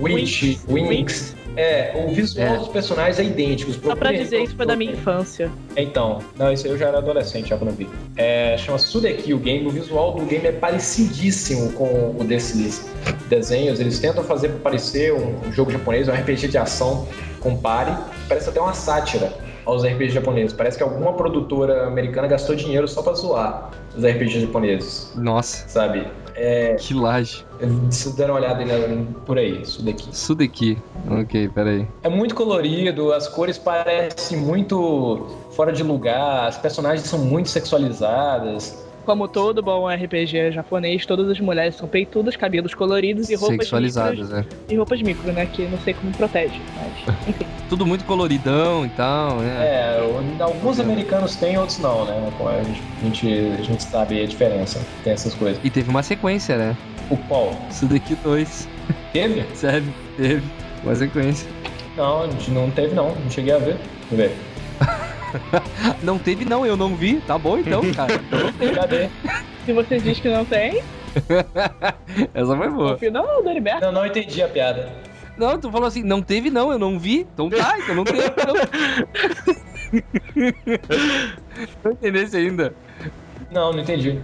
[0.00, 1.35] Witch, Winx.
[1.56, 2.58] É, o visual É.
[2.58, 3.72] dos personagens é idêntico.
[3.72, 5.50] Só pra dizer, isso foi da minha infância.
[5.76, 7.88] Então, não, isso aí eu já era adolescente já quando eu vi.
[8.16, 12.88] É, chama Sudeki o game, o visual do game é parecidíssimo com o desses
[13.28, 13.80] desenhos.
[13.80, 17.06] Eles tentam fazer parecer um, um jogo japonês, um RPG de ação
[17.40, 17.92] com pare.
[18.28, 19.32] Parece até uma sátira
[19.66, 20.52] aos RPGs japoneses.
[20.52, 26.06] Parece que alguma produtora americana gastou dinheiro só pra zoar os RPGs japoneses, Nossa, sabe?
[26.38, 27.44] É, que laje.
[27.90, 30.08] se deram uma olhada na- por aí, Sudeki.
[30.14, 30.78] Sudeki.
[31.10, 31.86] Ok, peraí.
[32.02, 38.85] É muito colorido, as cores parecem muito fora de lugar, as personagens são muito sexualizadas.
[39.06, 44.18] Como todo bom RPG japonês, todas as mulheres são peitudas, cabelos coloridos e roupas Sexualizadas,
[44.18, 44.30] micros.
[44.30, 44.44] né?
[44.68, 45.46] E roupas micro, né?
[45.46, 47.46] Que não sei como protege, mas enfim.
[47.68, 49.64] Tudo muito coloridão e tal, né?
[49.64, 50.00] É,
[50.40, 52.32] alguns americanos têm, outros não, né?
[52.40, 55.60] A gente, a gente, sabe a diferença, tem essas coisas.
[55.62, 56.76] E teve uma sequência, né?
[57.08, 57.56] O qual?
[57.70, 58.68] Sudeki 2.
[59.12, 59.44] Teve?
[59.54, 59.86] Sério,
[60.16, 60.42] teve.
[60.82, 61.48] Uma sequência.
[61.96, 63.76] Não, a gente não teve não, não cheguei a ver.
[64.10, 64.36] Deixa eu ver.
[66.02, 67.20] Não teve, não, eu não vi.
[67.20, 68.18] Tá bom então, cara.
[68.74, 69.08] Cadê?
[69.64, 70.82] Se você diz que não tem,
[72.34, 72.92] Essa foi boa.
[72.92, 73.80] confio não, do Heriberto.
[73.86, 74.92] Não, não entendi a piada.
[75.36, 77.26] Não, tu falou assim, não teve não, eu não vi.
[77.32, 78.54] Então tá, então não teve não.
[81.84, 82.74] não entendesse ainda.
[83.50, 84.18] Não, não entendi.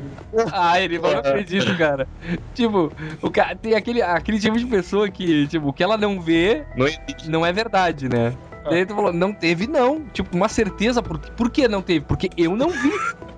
[0.53, 2.09] Ah, ele não acredito, cara.
[2.55, 6.21] Tipo, o cara tem aquele, aquele tipo de pessoa que, tipo, o que ela não
[6.21, 6.87] vê Não
[7.29, 8.35] não é verdade, né?
[8.71, 10.05] Daí tu falou, não teve não.
[10.13, 12.01] Tipo, uma certeza, por, por que não teve?
[12.05, 12.93] Porque eu não vi.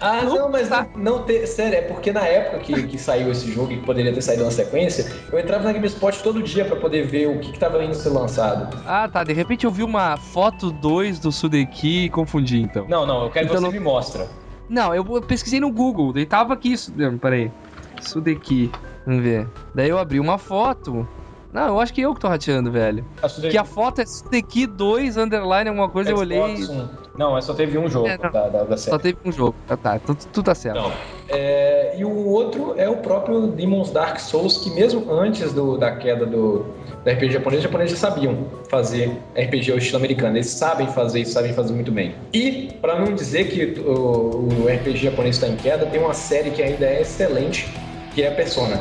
[0.00, 0.86] Ah, Não, não, mas tá.
[0.96, 3.84] não, não te, sério, é porque na época que, que saiu esse jogo e que
[3.84, 7.38] poderia ter saído na sequência, eu entrava na GameSpot todo dia pra poder ver o
[7.38, 8.74] que, que tava indo ser lançado.
[8.86, 9.22] Ah, tá.
[9.22, 12.86] De repente eu vi uma foto 2 do Sudeki e confundi, então.
[12.88, 14.26] Não, não, eu quero que Então você não- me mostra.
[14.70, 16.90] Não, eu pesquisei no Google, daí tava aqui isso.
[17.20, 17.52] Peraí.
[18.00, 18.70] Sudeki.
[19.04, 19.46] Vamos ver.
[19.74, 21.06] Daí eu abri uma foto.
[21.52, 23.04] Não, eu acho que eu que tô rateando, velho.
[23.22, 26.38] A Sudeki- Que a foto é Sudeki 2 underline alguma coisa, eu olhei.
[26.56, 26.88] Xbox One.
[27.18, 29.02] Não, é só teve um jogo É, da, da, da Só série.
[29.02, 29.54] teve um jogo.
[29.68, 29.98] Ah, tá.
[29.98, 30.76] Tu, tu tá certo.
[30.80, 30.90] Não.
[31.28, 35.94] É, e o outro é o próprio Demon's Dark Souls, que mesmo antes do- da
[35.96, 36.64] queda do,
[37.04, 40.36] RPG japonês, os japoneses já sabiam fazer RPG ao estilo americano.
[40.38, 42.14] Eles sabem fazer e sabem fazer muito bem.
[42.32, 46.50] E, pra não dizer que o, o RPG japonês está em queda, tem uma série
[46.50, 47.74] que ainda é excelente,
[48.14, 48.80] que é a Persona.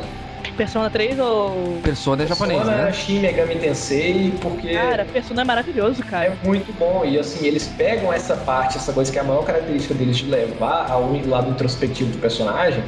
[0.62, 1.80] Persona 3 ou.
[1.82, 2.94] Persona é japonês, Persona, né?
[2.94, 4.72] Shin Megami Tensei, porque...
[4.72, 6.38] Cara, Persona é maravilhoso, É cara.
[6.46, 9.96] muito bom, e assim, eles pegam essa parte, essa coisa que é a maior característica
[9.96, 12.84] deles de levar ao lado introspectivo do personagem,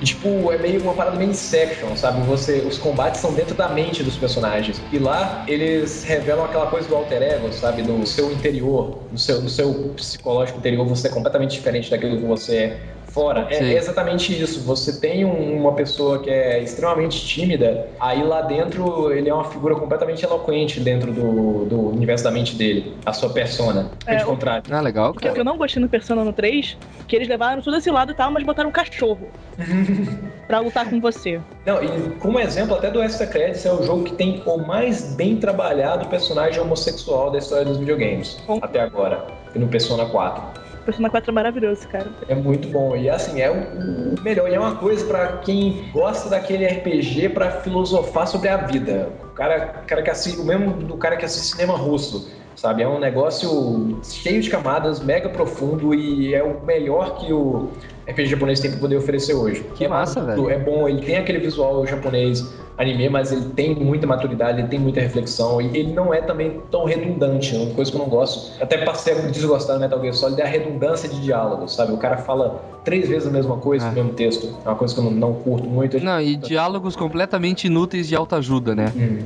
[0.00, 2.22] e, tipo, é meio uma parada meio Inception, sabe?
[2.22, 4.80] Você, os combates são dentro da mente dos personagens.
[4.90, 7.82] E lá eles revelam aquela coisa do alter ego, sabe?
[7.82, 12.24] Do seu interior, do seu, do seu psicológico interior, você é completamente diferente daquilo que
[12.24, 12.78] você é
[13.08, 13.46] Fora.
[13.50, 14.60] É, é exatamente isso.
[14.64, 19.44] Você tem um- uma pessoa que é extremamente tímida, aí lá dentro ele é uma
[19.44, 23.90] figura completamente eloquente dentro do, do universo da mente dele, a sua persona.
[24.06, 24.62] É, de contrário.
[24.70, 25.40] Ah, legal, que, o que cara.
[25.40, 28.30] eu não gostei no Persona no 3, que eles levaram todo esse lado e tal,
[28.30, 29.28] mas botaram um cachorro
[30.46, 31.40] pra lutar com você.
[31.66, 31.88] Não, e
[32.18, 36.06] como exemplo até do Extra Credits, é o jogo que tem o mais bem trabalhado
[36.08, 38.58] personagem homossexual da história dos videogames, Bom.
[38.62, 40.67] até agora, no Persona 4.
[40.88, 42.06] Persona 4 é maravilhoso, cara.
[42.26, 42.96] É muito bom.
[42.96, 44.50] E assim, é o melhor.
[44.50, 49.10] E é uma coisa pra quem gosta daquele RPG pra filosofar sobre a vida.
[49.22, 52.32] O cara, cara que assiste, o mesmo do cara que assiste cinema russo.
[52.58, 52.82] Sabe?
[52.82, 57.68] É um negócio cheio de camadas, mega profundo e é o melhor que o
[58.04, 59.64] RPG japonês tem pra poder oferecer hoje.
[59.76, 60.50] Que é massa, velho.
[60.50, 62.44] É bom, ele tem aquele visual japonês
[62.76, 66.60] anime, mas ele tem muita maturidade, ele tem muita reflexão e ele não é também
[66.68, 68.60] tão redundante, é uma coisa que eu não gosto.
[68.60, 71.92] Até passei a desgostar do Metal Gear Solid é a redundância de diálogos, sabe?
[71.92, 73.90] O cara fala três vezes a mesma coisa Ah.
[73.90, 74.52] no mesmo texto.
[74.64, 76.00] É uma coisa que eu não, não curto muito.
[76.00, 78.92] Não, e diálogos completamente inúteis de autoajuda, né?
[78.96, 79.18] Hum.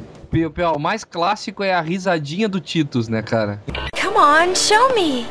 [0.75, 3.63] O mais clássico é a risadinha do Titus, né, cara?
[4.01, 5.27] Come on, show me.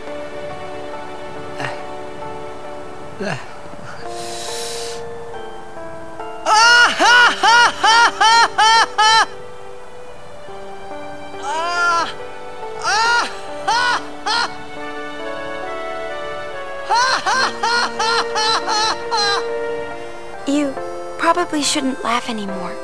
[20.47, 20.76] You
[21.18, 22.76] probably shouldn't laugh anymore.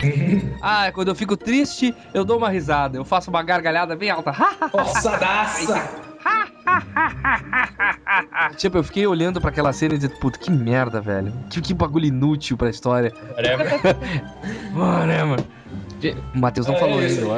[0.68, 2.98] Ah, quando eu fico triste, eu dou uma risada.
[2.98, 4.32] Eu faço uma gargalhada bem alta.
[4.68, 5.88] Forçadaça!
[8.56, 11.32] tipo, eu fiquei olhando pra aquela cena e dizendo, puta, que merda, velho.
[11.48, 13.12] Que, que bagulho inútil pra história.
[14.72, 15.46] Mano, mano.
[16.34, 17.34] O Matheus não É falou isso, ainda, eu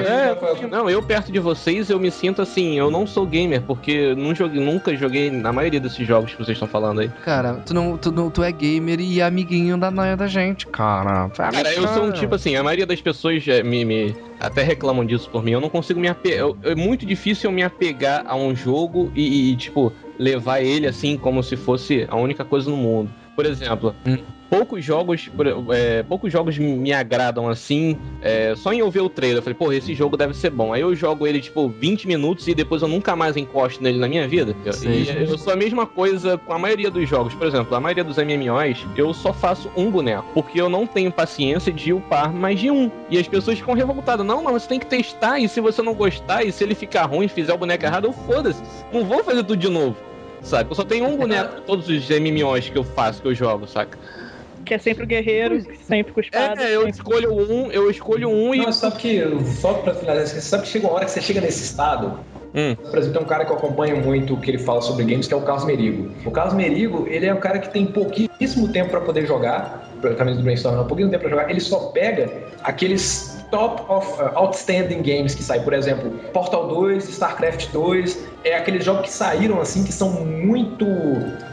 [0.50, 0.64] acho.
[0.64, 4.14] É, não, eu perto de vocês, eu me sinto assim, eu não sou gamer, porque
[4.16, 7.08] não joguei, nunca joguei na maioria desses jogos que vocês estão falando aí.
[7.24, 11.26] Cara, tu, não, tu, não, tu é gamer e amiguinho da noia da gente, cara.
[11.26, 14.62] É Cara, eu sou um tipo assim, a maioria das pessoas é, me, me- até
[14.62, 15.52] reclamam disso por mim.
[15.52, 16.48] Eu não consigo me apegar.
[16.64, 21.16] É muito difícil eu me apegar a um jogo e, e, tipo, levar ele assim
[21.16, 23.10] como se fosse a única coisa no mundo.
[23.36, 24.18] Por exemplo, Hum.
[24.50, 25.30] Poucos jogos.
[25.74, 27.96] é, poucos jogos me agradam assim.
[28.22, 30.72] é, só em eu ver o trailer, eu falei, pô, esse jogo deve ser bom.
[30.72, 34.08] Aí eu jogo ele, tipo, 20 minutos e depois eu nunca mais encosto nele na
[34.08, 34.54] minha vida.
[34.64, 35.02] Eu- Sei.
[35.02, 37.34] E eu sou a mesma coisa com a maioria dos jogos.
[37.34, 40.26] Por exemplo, a maioria dos MMOs, eu só faço um boneco.
[40.34, 42.90] Porque eu não tenho paciência de upar mais de um.
[43.10, 44.24] E as pessoas ficam revoltadas.
[44.26, 45.38] Não, mas você tem que testar.
[45.38, 48.06] E se você não gostar, e se ele ficar ruim e fizer o boneco errado,
[48.06, 48.62] eu foda-se.
[48.92, 49.96] Não vou fazer tudo de novo.
[50.40, 50.70] Sabe?
[50.70, 53.66] Eu só tenho um boneco em todos os MMOs que eu faço, que eu jogo,
[53.66, 53.98] saca?
[54.64, 56.62] Que é sempre o guerreiro, sempre com espada.
[56.62, 58.58] É, eu sempre- escolho um, eu escolho um e.
[58.58, 59.22] Não, sabe que,
[59.60, 62.18] só pra finalizar, você sabe que chega uma hora que você chega nesse estado.
[62.54, 62.74] Hum.
[62.74, 65.34] Por exemplo, tem um cara que eu acompanho muito que ele fala sobre games, que
[65.34, 66.10] é o Carlos Merigo.
[66.24, 70.14] O Carlos Merigo, ele é um cara que tem pouquíssimo tempo pra poder jogar, pra
[70.14, 72.30] camisa do brainstorm, não, pouquíssimo tempo pra jogar, ele só pega
[72.62, 78.56] aqueles top of uh, outstanding games que saem, por exemplo, Portal 2, StarCraft 2, é
[78.56, 80.86] aqueles jogos que saíram assim, que são muito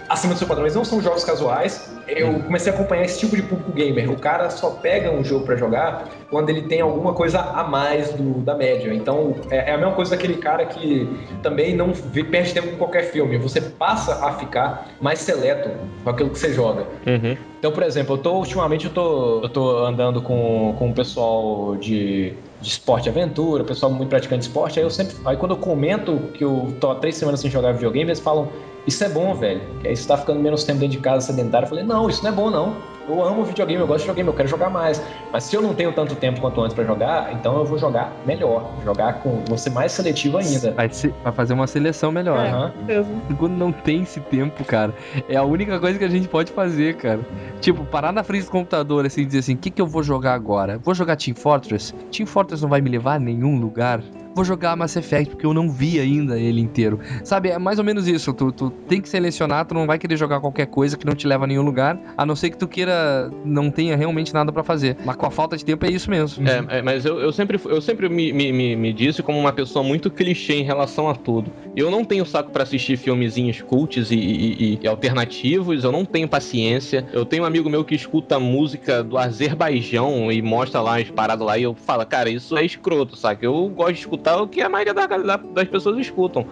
[0.09, 1.93] acima do seu padrão, eles não são jogos casuais.
[2.07, 4.11] Eu comecei a acompanhar esse tipo de público gamer.
[4.11, 8.13] O cara só pega um jogo pra jogar quando ele tem alguma coisa a mais
[8.13, 8.93] do, da média.
[8.93, 11.07] Então é, é a mesma coisa daquele cara que
[11.41, 13.37] também não perde tempo com qualquer filme.
[13.37, 15.69] Você passa a ficar mais seleto
[16.03, 16.85] com aquilo que você joga.
[17.05, 17.37] Uhum.
[17.59, 21.75] Então, por exemplo, eu tô ultimamente eu tô, eu tô andando com, com o pessoal
[21.75, 25.15] de, de esporte e aventura, pessoal muito praticante de esporte, aí eu sempre.
[25.25, 28.49] Aí quando eu comento que eu tô há três semanas sem jogar videogame, eles falam,
[28.87, 29.61] isso é bom, velho.
[29.81, 31.65] Que aí você tá ficando menos tempo dentro de casa sedentário.
[31.65, 32.75] Eu falei, não, isso não é bom, não.
[33.07, 34.99] Eu amo videogame, eu gosto de videogame, eu quero jogar mais.
[35.31, 38.11] Mas se eu não tenho tanto tempo quanto antes pra jogar, então eu vou jogar
[38.25, 38.67] melhor.
[38.83, 39.43] Jogar com.
[39.47, 40.71] Vou ser mais seletivo ainda.
[40.71, 42.43] Vai, se- vai fazer uma seleção melhor.
[42.43, 42.49] É.
[42.49, 42.73] Aham.
[42.87, 43.21] Mesmo.
[43.37, 44.91] Quando não tem esse tempo, cara,
[45.29, 47.19] é a única coisa que a gente pode fazer, cara.
[47.61, 50.01] Tipo, parar na frente do computador assim e dizer assim: o que, que eu vou
[50.01, 50.79] jogar agora?
[50.79, 51.93] Vou jogar Team Fortress?
[52.11, 54.01] Team Fortress não vai me levar a nenhum lugar?
[54.35, 56.99] Vou jogar Mass Effect porque eu não vi ainda ele inteiro.
[57.23, 58.33] Sabe, é mais ou menos isso.
[58.33, 61.25] Tu, tu tem que selecionar, tu não vai querer jogar qualquer coisa que não te
[61.25, 64.61] leva a nenhum lugar, a não ser que tu queira, não tenha realmente nada pra
[64.63, 64.97] fazer.
[65.05, 66.45] Mas com a falta de tempo é isso mesmo.
[66.47, 69.53] É, é, mas eu, eu sempre, eu sempre me, me, me, me disse como uma
[69.53, 71.49] pessoa muito clichê em relação a tudo.
[71.75, 76.27] Eu não tenho saco pra assistir filmezinhos cults e- e- e alternativos, eu não tenho
[76.27, 77.05] paciência.
[77.13, 81.45] Eu tenho um amigo meu que escuta música do Azerbaijão e mostra lá as paradas
[81.45, 83.45] lá e eu falo, cara, isso é escroto, saca?
[83.45, 86.45] Eu gosto de escutar o que a maioria da- da- das pessoas escutam.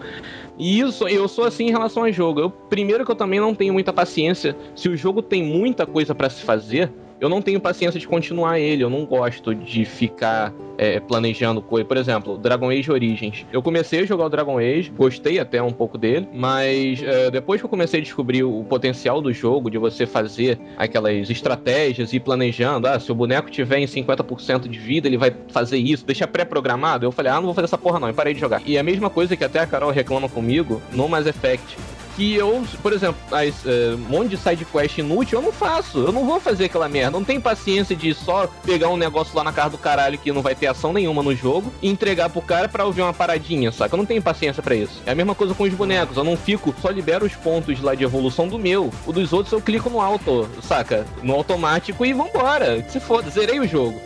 [0.58, 2.40] E isso, eu sou assim em relação ao jogo.
[2.40, 4.56] Eu, primeiro que eu também não tenho muita paciência.
[4.76, 6.90] Se o jogo tem muita coisa pra se fazer,
[7.24, 11.86] eu não tenho paciência de continuar ele, eu não gosto de ficar é, planejando coisa.
[11.86, 13.46] Por exemplo, Dragon Age Origins.
[13.50, 17.60] Eu comecei a jogar o Dragon Age, gostei até um pouco dele, mas é, depois
[17.60, 22.20] que eu comecei a descobrir o potencial do jogo, de você fazer aquelas estratégias e
[22.20, 26.26] planejando, ah, se o boneco tiver em 50% de vida, ele vai fazer isso, deixa
[26.26, 28.60] pré-programado, eu falei, ah, não vou fazer essa porra não, e parei de jogar.
[28.66, 31.74] E a mesma coisa que até a Carol reclama comigo no Mass Effect
[32.16, 35.98] que eu, por exemplo, as, uh, um monte de side quest inútil, eu não faço.
[35.98, 37.12] Eu não vou fazer aquela merda.
[37.12, 40.42] Não tenho paciência de só pegar um negócio lá na casa do caralho que não
[40.42, 43.94] vai ter ação nenhuma no jogo e entregar pro cara para ouvir uma paradinha, saca?
[43.94, 45.02] Eu não tenho paciência para isso.
[45.06, 46.16] É a mesma coisa com os bonecos.
[46.16, 48.92] Eu não fico, só libero os pontos lá de evolução do meu.
[49.06, 51.06] O dos outros eu clico no auto, saca?
[51.22, 52.84] No automático e vambora.
[52.88, 54.00] Se foda, zerei o jogo.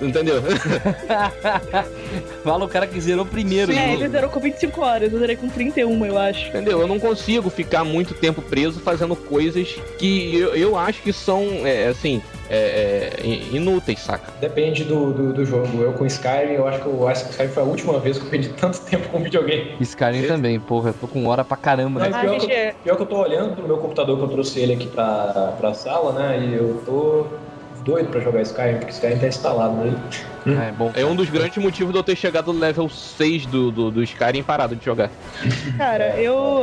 [0.00, 0.42] Entendeu?
[2.44, 3.72] Fala o cara que zerou primeiro.
[3.72, 6.48] Sim, é, ele zerou com 25 horas, eu zerei com 31, eu acho.
[6.48, 6.80] Entendeu?
[6.80, 11.42] Eu não consigo ficar muito tempo preso fazendo coisas que eu, eu acho que são,
[11.64, 14.32] é, assim, é, é, inúteis, saca?
[14.40, 15.82] Depende do, do, do, jogo.
[15.82, 18.48] Eu com Skyrim, eu acho que o Skyrim foi a última vez que eu perdi
[18.54, 19.76] tanto tempo com videogame.
[19.80, 20.28] Skyrim Esse...
[20.28, 22.00] também, porra, eu tô com hora pra caramba.
[22.00, 22.20] Né?
[22.20, 24.74] pior, que, é- pior que eu tô olhando pro meu computador que eu trouxe ele
[24.74, 26.46] aqui pra, pra sala, né?
[26.46, 27.26] E eu tô
[27.86, 29.96] doido pra jogar Skyrim, porque Skyrim tá instalado nele.
[30.46, 30.92] É, bom.
[30.94, 34.02] É um dos grandes motivos de eu ter chegado no level 6 do, do, do
[34.02, 35.10] Skyrim parado de jogar.
[35.76, 36.62] Cara, eu.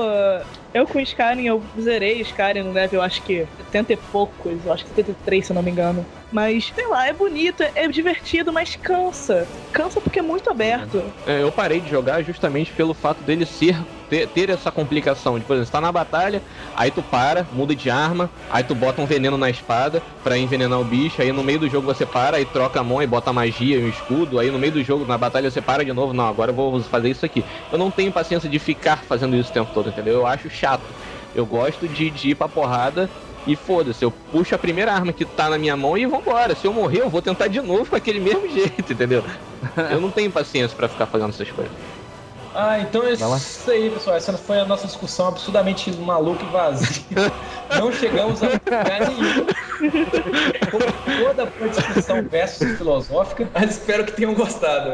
[0.74, 4.90] Eu com Skyrim, eu zerei Skyrim no level, acho que 70 e poucos, acho que
[4.96, 6.04] 73, se eu não me engano.
[6.32, 9.48] Mas, sei lá, é bonito, é divertido, mas cansa.
[9.72, 11.04] Cansa porque é muito aberto.
[11.28, 13.78] É, eu parei de jogar justamente pelo fato dele ser
[14.10, 16.42] ter, ter, essa complicação de, por exemplo, você tá na batalha,
[16.76, 20.80] aí tu para, muda de arma, aí tu bota um veneno na espada para envenenar
[20.80, 23.34] o bicho, aí no meio do jogo você para e troca a mão e bota
[23.74, 26.26] magia um escudo, aí no meio do jogo, na batalha você para de novo, não,
[26.28, 27.46] agora eu vou fazer isso aqui.
[27.72, 30.14] Eu não tenho paciência de ficar fazendo isso o tempo todo, entendeu?
[30.16, 30.96] Eu acho chato.
[31.34, 33.12] Eu gosto de, de ir pra porrada
[33.46, 36.56] e foda-se, eu puxo a primeira arma que tá na minha mão e vambora.
[36.56, 39.24] Se eu morrer, eu vou tentar de novo com aquele mesmo jeito, entendeu?
[39.90, 41.74] Eu não tenho paciência para ficar fazendo essas coisas.
[42.56, 44.16] Ah, então é isso aí, pessoal.
[44.16, 47.34] Essa foi a nossa discussão absurdamente maluca e vazia.
[47.80, 49.46] Não chegamos a lugar nenhum.
[50.70, 54.92] Com toda a discussão versus filosófica, mas espero que tenham gostado.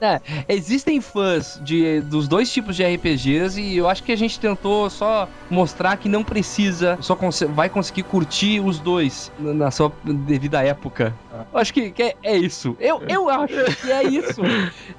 [0.00, 0.20] Né?
[0.48, 4.38] é, existem fãs de, dos dois tipos de RPGs e eu acho que a gente
[4.38, 9.92] tentou só mostrar que não precisa, só cons vai conseguir curtir os dois na sua
[10.04, 11.14] devida época.
[11.52, 12.76] Eu acho que, que é, é, isso.
[12.78, 14.42] Eu, eu acho que é isso.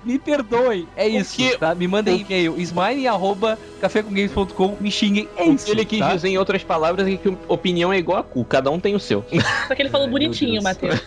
[0.03, 1.76] Me perdoem, é isso, que, tá?
[1.76, 5.69] Me mandem e-mail, smile.cafécomgames.com, me xinguem, é isso.
[5.69, 6.15] Ele quis tá?
[6.15, 8.99] dizer em outras palavras é que opinião é igual a cu, cada um tem o
[8.99, 9.26] seu.
[9.67, 11.01] Só que ele falou Ai, bonitinho, Matheus.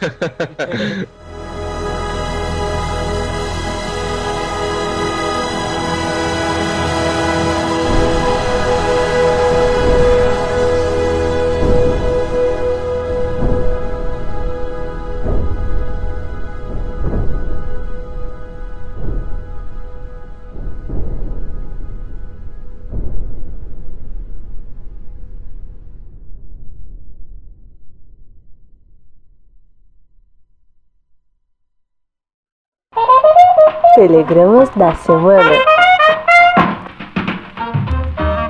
[34.07, 35.51] Telegramas da semana.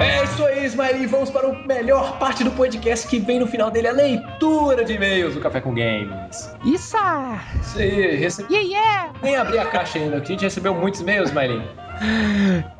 [0.01, 1.09] É isso aí, Ismael.
[1.09, 4.95] Vamos para a melhor parte do podcast que vem no final dele, a leitura de
[4.95, 6.53] e-mails do Café com Games.
[6.65, 6.97] Isso!
[7.61, 8.53] Isso aí, recebi...
[8.53, 9.13] Yeah, yeah!
[9.23, 11.63] Nem abri a caixa ainda, a gente recebeu muitos e-mails, Ismael.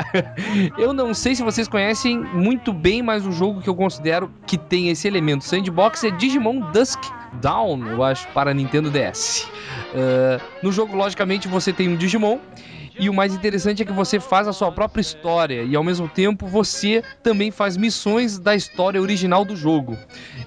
[0.77, 4.57] eu não sei se vocês conhecem muito bem, mas o jogo que eu considero que
[4.57, 7.03] tem esse elemento sandbox é Digimon Dusk
[7.41, 9.49] Down, eu acho, para Nintendo DS.
[9.93, 12.39] Uh, no jogo, logicamente, você tem um Digimon
[12.99, 16.07] e o mais interessante é que você faz a sua própria história e ao mesmo
[16.07, 19.97] tempo você também faz missões da história original do jogo.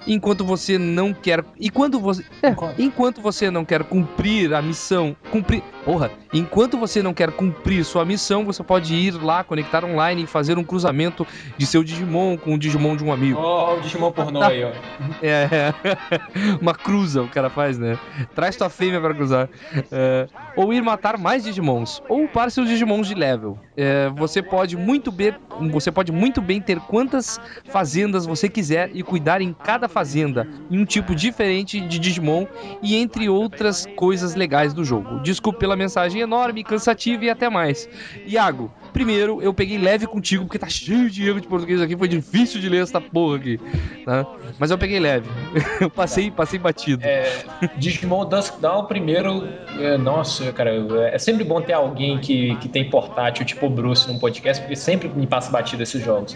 [0.07, 5.17] Enquanto você não quer e quando você é, enquanto você não quer cumprir a missão,
[5.31, 10.25] cumprir, porra, enquanto você não quer cumprir sua missão, você pode ir lá conectar online
[10.25, 11.27] e fazer um cruzamento
[11.57, 13.41] de seu Digimon com o Digimon de um amigo.
[13.41, 14.71] Oh, o Digimon pornô aí, ó.
[15.23, 15.75] É, é.
[16.61, 17.99] uma cruza o cara faz, né?
[18.35, 19.49] Traz tua fêmea para cruzar.
[19.91, 23.59] É, ou ir matar mais Digimons, ou upar seus Digimons de level.
[23.75, 25.35] É, você pode muito bem,
[25.73, 30.79] você pode muito bem ter quantas fazendas você quiser e cuidar em cada fazenda em
[30.79, 32.47] um tipo diferente de Digimon
[32.83, 35.21] e entre outras coisas legais do jogo.
[35.21, 37.89] Desculpe pela mensagem enorme, cansativa e até mais.
[38.27, 42.09] Iago, primeiro eu peguei leve contigo porque tá cheio de erro de português aqui, foi
[42.09, 43.61] difícil de ler essa porra aqui,
[44.07, 44.27] tá?
[44.59, 45.29] Mas eu peguei leve.
[45.83, 47.05] eu passei, passei batido.
[47.05, 47.45] É,
[47.77, 49.47] Digimon Dusk Dawn primeiro,
[49.79, 50.71] é, nossa, cara,
[51.13, 55.11] é sempre bom ter alguém que, que tem portátil tipo Bruce num podcast, porque sempre
[55.11, 56.35] me passa batido esses jogos.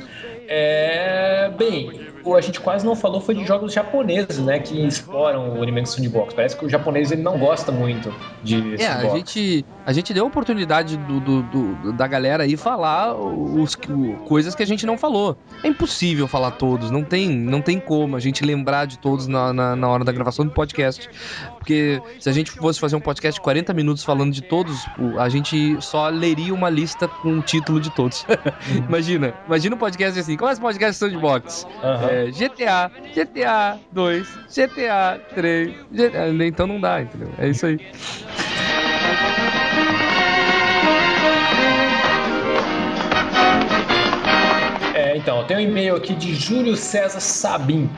[0.53, 5.61] É, bem, o a gente quase não falou foi de jogos japoneses, né, que exploram
[5.61, 6.35] o de Sandbox.
[6.35, 10.25] Parece que o japonês ele não gosta muito de É, a gente, a gente deu
[10.25, 13.79] a oportunidade do, do, do, da galera aí falar os,
[14.27, 15.37] coisas que a gente não falou.
[15.63, 19.53] É impossível falar todos, não tem, não tem como a gente lembrar de todos na,
[19.53, 21.09] na, na hora da gravação do podcast.
[21.61, 24.89] Porque se a gente fosse fazer um podcast de 40 minutos falando de todos,
[25.19, 28.27] a gente só leria uma lista com o título de todos.
[28.89, 31.67] imagina, imagina um podcast assim, como é esse podcast Sandbox?
[31.85, 32.09] Aham.
[32.09, 36.47] É, GTA, GTA 2, GTA 3, GTA...
[36.47, 37.29] então não dá, entendeu?
[37.39, 37.79] É isso aí.
[44.95, 47.91] É, então, tem um e-mail aqui de Júlio César Sabim.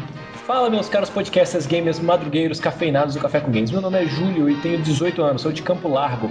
[0.46, 3.70] Fala, meus caros podcasters, gamers, madrugueiros, cafeinados do Café com Games.
[3.70, 6.28] Meu nome é Júlio e tenho 18 anos, sou de Campo Largo,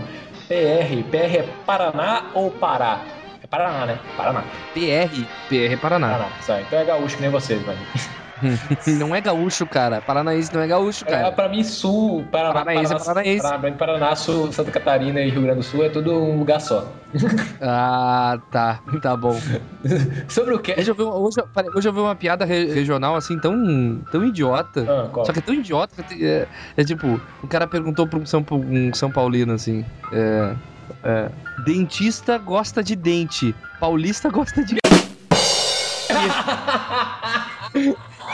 [0.50, 1.02] PR.
[1.10, 3.00] PR é Paraná ou Pará?
[3.42, 4.00] É Paraná, né?
[4.18, 4.44] Paraná.
[4.74, 6.10] PR, PR é Paraná.
[6.10, 6.64] Paraná, sabe?
[6.64, 7.80] Então é gaúcho que nem vocês, mano.
[8.98, 10.02] não é gaúcho, cara.
[10.02, 11.28] Paranaense não é gaúcho, cara.
[11.28, 13.42] É, pra mim, Sul, Paraná, Paranaense é paranaense.
[13.42, 16.92] Paraná, Paraná, Sul, Santa Catarina e Rio Grande do Sul é tudo um lugar só.
[17.62, 18.80] ah, tá.
[19.02, 19.40] Tá bom.
[20.28, 20.74] Sobre o que?
[20.74, 21.38] Hoje eu vi, hoje,
[21.76, 24.86] hoje eu vi uma piada re regional assim tão, tão idiota.
[24.90, 28.26] Ah, só que é tão idiota que é, é tipo, o cara perguntou pra um
[28.26, 29.86] São, um São Paulino assim.
[30.12, 30.56] É,
[31.04, 31.30] é,
[31.66, 34.81] dentista gosta de dente, paulista gosta de.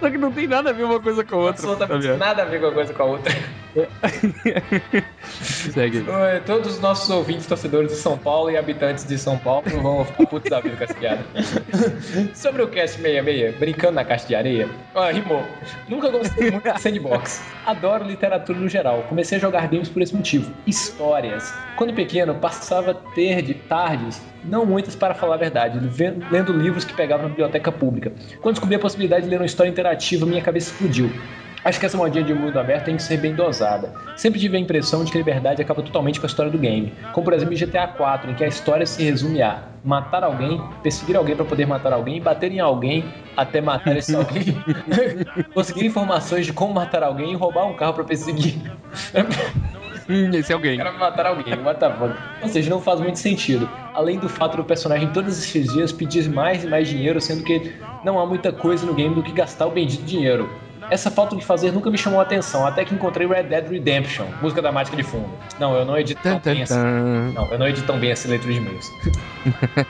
[0.00, 1.52] Só que não tem nada a ver uma coisa com a outra.
[1.52, 3.32] Absolutamente tá nada a ver uma coisa com a outra.
[5.72, 6.04] Segue.
[6.44, 10.26] Todos os nossos ouvintes, torcedores de São Paulo e habitantes de São Paulo vão ficar
[10.26, 11.24] putos da vida com essa piada.
[12.34, 14.68] Sobre o Cast 66, brincando na caixa de areia.
[14.94, 15.42] Ó, rimou.
[15.88, 17.42] Nunca gostei muito de sandbox.
[17.64, 19.04] Adoro literatura no geral.
[19.08, 20.52] Comecei a jogar games por esse motivo.
[20.66, 21.54] Histórias.
[21.76, 25.78] Quando pequeno, passava ter de tardes, não muitas para falar a verdade,
[26.30, 28.12] lendo livros que pegava na biblioteca pública.
[28.40, 31.10] Quando descobri a possibilidade de ler uma história interativa, minha cabeça explodiu.
[31.64, 33.94] Acho que essa modinha de mundo aberto tem que ser bem dosada.
[34.16, 36.92] Sempre tive a impressão de que a liberdade acaba totalmente com a história do game.
[37.12, 40.60] Como por exemplo em GTA 4, em que a história se resume a matar alguém,
[40.82, 43.04] perseguir alguém para poder matar alguém, bater em alguém
[43.36, 44.56] até matar esse alguém,
[45.54, 48.60] conseguir informações de como matar alguém e roubar um carro para perseguir.
[50.12, 50.76] Hum, esse é alguém.
[50.76, 52.14] Quero matar alguém, what the fuck.
[52.42, 53.68] Ou seja, não faz muito sentido.
[53.94, 57.74] Além do fato do personagem todos esses dias pedir mais e mais dinheiro, sendo que
[58.04, 60.50] não há muita coisa no game do que gastar o bendito dinheiro.
[60.90, 64.26] Essa falta de fazer nunca me chamou a atenção, até que encontrei Red Dead Redemption,
[64.42, 65.30] música dramática de fundo.
[65.58, 66.74] Não, eu não edito tão bem assim.
[67.34, 68.92] Não, eu não edito tão bem essa leitura de e-mails.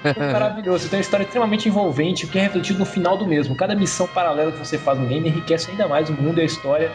[0.05, 3.57] é maravilhoso, tem uma história extremamente envolvente, que é refletido no final do mesmo.
[3.57, 6.45] Cada missão paralela que você faz no game enriquece ainda mais o mundo e a
[6.45, 6.93] história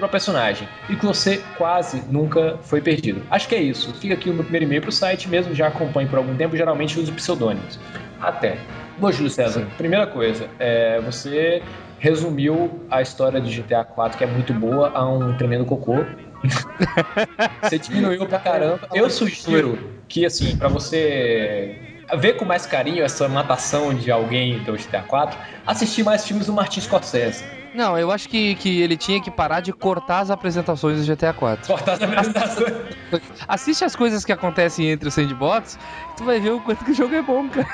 [0.00, 3.22] para o personagem e que você quase nunca foi perdido.
[3.30, 3.92] Acho que é isso.
[3.94, 6.98] Fica aqui o meu primeiro e-mail pro site, mesmo já acompanho por algum tempo, geralmente
[6.98, 7.78] uso pseudônimos.
[8.20, 8.58] Até.
[8.98, 11.62] Bom, Júlio César, primeira coisa, é, você
[11.98, 16.04] resumiu a história de GTA 4, que é muito boa, a um tremendo cocô.
[17.62, 18.80] você diminuiu pra caramba.
[18.94, 19.78] Eu sugiro
[20.08, 21.78] que, assim, para você
[22.18, 26.52] ver com mais carinho essa matação de alguém do GTA 4, assistir mais filmes do
[26.52, 27.44] Martin Scorsese.
[27.72, 31.32] Não, eu acho que, que ele tinha que parar de cortar as apresentações do GTA
[31.32, 31.66] 4.
[31.66, 32.72] Cortar as apresentações.
[33.46, 35.78] Assiste as coisas que acontecem entre os sandbox,
[36.16, 37.68] tu vai ver o quanto que o jogo é bom, cara.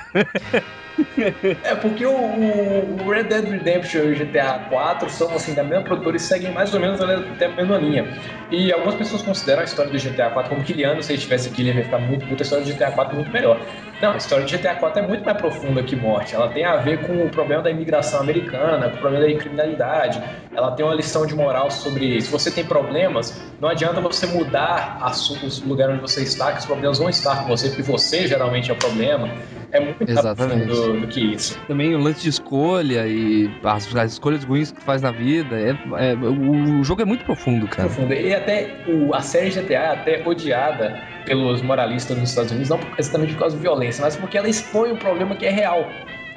[1.62, 5.84] É porque o, o, Red Dead Redemption e o GTA 4 são assim da mesma
[5.84, 8.06] produtora e seguem mais ou menos até a mesma linha.
[8.50, 11.62] E algumas pessoas consideram a história do GTA 4 como Kiliano, se ele estivesse aqui,
[11.62, 13.60] ele ia ficar muito puta, a história do GTA 4 muito melhor.
[14.00, 16.34] Não, a história do GTA 4 é muito mais profunda que morte.
[16.34, 20.22] Ela tem a ver com o problema da imigração americana, com o problema da criminalidade.
[20.54, 24.98] Ela tem uma lição de moral sobre se você tem problemas, não adianta você mudar
[25.42, 28.70] o lugar onde você está, que os problemas vão estar com você, porque você geralmente
[28.70, 29.30] é o problema.
[29.72, 30.66] É muito Exatamente.
[30.66, 31.58] mais profundo do que isso.
[31.66, 35.58] Também o lance de escolha e as, as escolhas ruins que tu faz na vida.
[35.58, 37.88] É, é, o, o jogo é muito profundo, cara.
[37.88, 38.12] Profundo.
[38.12, 42.80] E até o, a série GTA é até odiada pelos moralistas nos Estados Unidos, não
[42.98, 45.86] exatamente por causa de violência, mas porque ela expõe um problema que é real.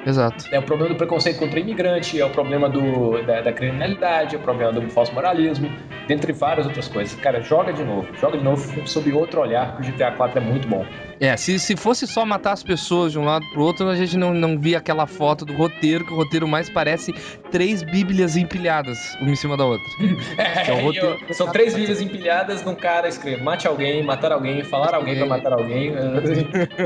[0.04, 0.46] Exato.
[0.50, 4.34] É o problema do preconceito contra o imigrante, é o problema do, da, da, criminalidade,
[4.34, 5.70] é o problema do falso moralismo,
[6.08, 7.18] dentre várias outras coisas.
[7.20, 10.42] Cara, joga de novo, joga de novo sob outro olhar, que o GTA 4 é
[10.42, 10.84] muito bom.
[11.20, 14.16] É, se, se fosse só matar as pessoas de um lado pro outro, a gente
[14.16, 17.12] não, não via aquela foto do roteiro, que o roteiro mais parece
[17.50, 19.86] três bíblias empilhadas, uma em cima da outra.
[20.38, 21.18] é, é roteiro...
[21.34, 25.52] São três bíblias empilhadas num cara escreve mate alguém, matar alguém, falar alguém pra matar
[25.52, 25.92] alguém.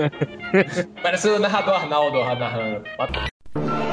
[1.00, 2.82] Parece o narrador Arnaldo narrando.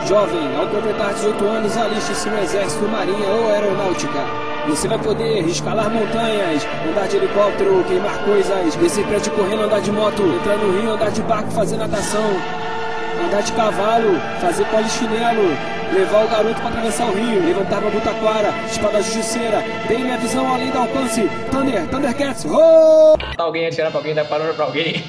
[0.08, 4.51] Jovem, ao completar 18 anos, aliste-se no Exército, Marinha ou Aeronáutica.
[4.68, 9.92] Você vai poder escalar montanhas, andar de helicóptero, queimar coisas, descer prédio correndo, andar de
[9.92, 12.24] moto, entrar no rio, andar de barco, fazer natação,
[13.26, 15.50] andar de cavalo, fazer polichinelo,
[15.92, 20.54] levar o garoto para atravessar o rio, levantar uma butaquara, espada justiceira, tem minha visão
[20.54, 23.16] além do alcance, Thunder, Thundercats, oh!
[23.38, 25.04] Alguém atirar pra alguém, dar parada pra alguém.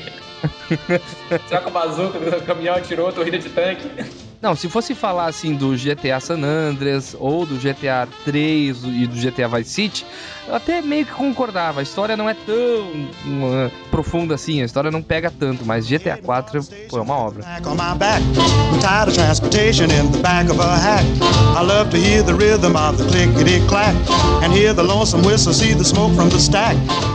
[1.49, 4.32] Troca o bazuca, o caminhão atirou, corrida de tanque.
[4.43, 9.15] Não, se fosse falar assim do GTA San Andreas ou do GTA 3 e do
[9.15, 10.07] GTA Vice City,
[10.49, 11.79] eu até meio que concordava.
[11.79, 16.17] A história não é tão uh, profunda assim, a história não pega tanto, mas GTA
[16.17, 17.45] 4 pô, é uma obra.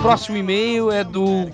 [0.01, 1.49] Próximo e-mail é do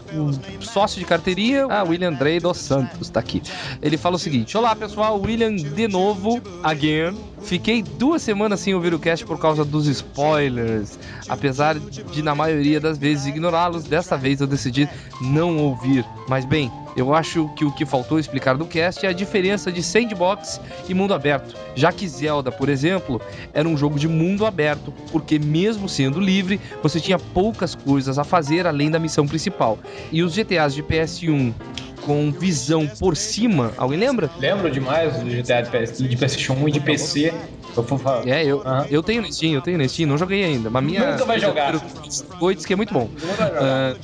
[0.59, 3.41] sócio de carteiria, ah, William Drey dos Santos, tá aqui.
[3.81, 7.15] Ele fala o seguinte: Olá pessoal, William de novo, again.
[7.41, 10.97] Fiquei duas semanas sem ouvir o cast por causa dos spoilers.
[11.27, 14.87] Apesar de, na maioria das vezes, ignorá-los, dessa vez eu decidi
[15.19, 16.05] não ouvir.
[16.27, 19.83] Mas bem, eu acho que o que faltou explicar do cast é a diferença de
[19.83, 23.19] sandbox e mundo aberto, já que Zelda, por exemplo,
[23.53, 28.23] era um jogo de mundo aberto, porque mesmo sendo livre, você tinha poucas coisas a
[28.23, 29.77] fazer além da missão principal.
[30.11, 31.53] E os GTAs de PS1
[32.05, 33.71] com visão por cima.
[33.77, 34.29] Alguém lembra?
[34.39, 37.33] Lembro demais do GTA de, PS, de PlayStation 1 e de PC.
[37.75, 37.85] Eu
[38.25, 38.85] É, eu, uhum.
[38.89, 40.69] eu tenho no Steam, eu tenho no Steam, não joguei ainda.
[40.69, 41.11] Mas minha.
[41.11, 41.73] Nunca vai jogar.
[42.39, 43.09] Oito que é muito bom.
[43.09, 43.97] Uh,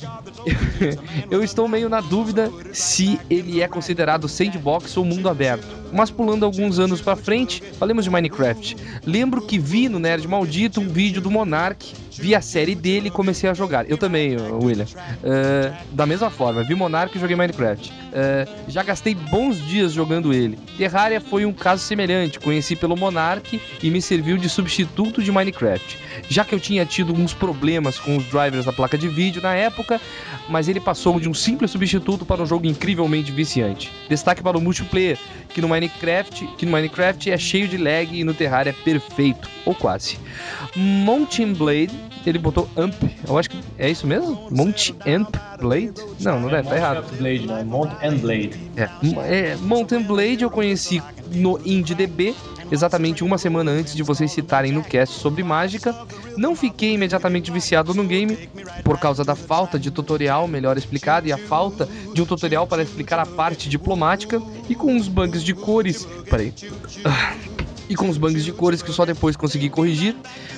[1.29, 5.67] eu estou meio na dúvida se ele é considerado sandbox ou mundo aberto.
[5.91, 8.75] Mas pulando alguns anos para frente, falemos de Minecraft.
[9.05, 13.11] Lembro que vi no Nerd Maldito um vídeo do Monark vi a série dele e
[13.11, 13.89] comecei a jogar.
[13.89, 14.85] Eu também, William.
[14.85, 17.88] Uh, da mesma forma, vi Monarch e joguei Minecraft.
[18.09, 20.57] Uh, já gastei bons dias jogando ele.
[20.77, 22.39] Terraria foi um caso semelhante.
[22.39, 25.97] Conheci pelo Monarch e me serviu de substituto de Minecraft.
[26.27, 29.53] Já que eu tinha tido uns problemas com os drivers da placa de vídeo na
[29.53, 30.01] época,
[30.47, 33.91] mas ele passou de um simples substituto para um jogo incrivelmente viciante.
[34.09, 35.17] Destaque para o multiplayer,
[35.49, 39.49] que no Minecraft, que no Minecraft é cheio de lag e no Terraria é perfeito,
[39.65, 40.17] ou quase.
[40.75, 41.91] Mountain Blade,
[42.25, 42.93] ele botou Amp,
[43.27, 44.47] eu acho que é isso mesmo?
[44.51, 45.93] Mount Amp Blade?
[46.19, 47.17] Não, não é, tá errado.
[47.17, 48.51] Blade, não, é Mount and Blade.
[48.75, 48.89] É,
[49.23, 51.01] é, Mountain Blade eu conheci
[51.31, 52.35] no IndieDB,
[52.69, 55.95] exatamente uma semana antes de vocês citarem no cast sobre mágica.
[56.35, 58.49] Não fiquei imediatamente viciado no game
[58.83, 62.83] por causa da falta de tutorial melhor explicado e a falta de um tutorial para
[62.83, 66.05] explicar a parte diplomática e com uns bugs de cores.
[66.29, 66.53] Peraí.
[67.89, 70.15] E com os bugs de cores que só depois consegui corrigir.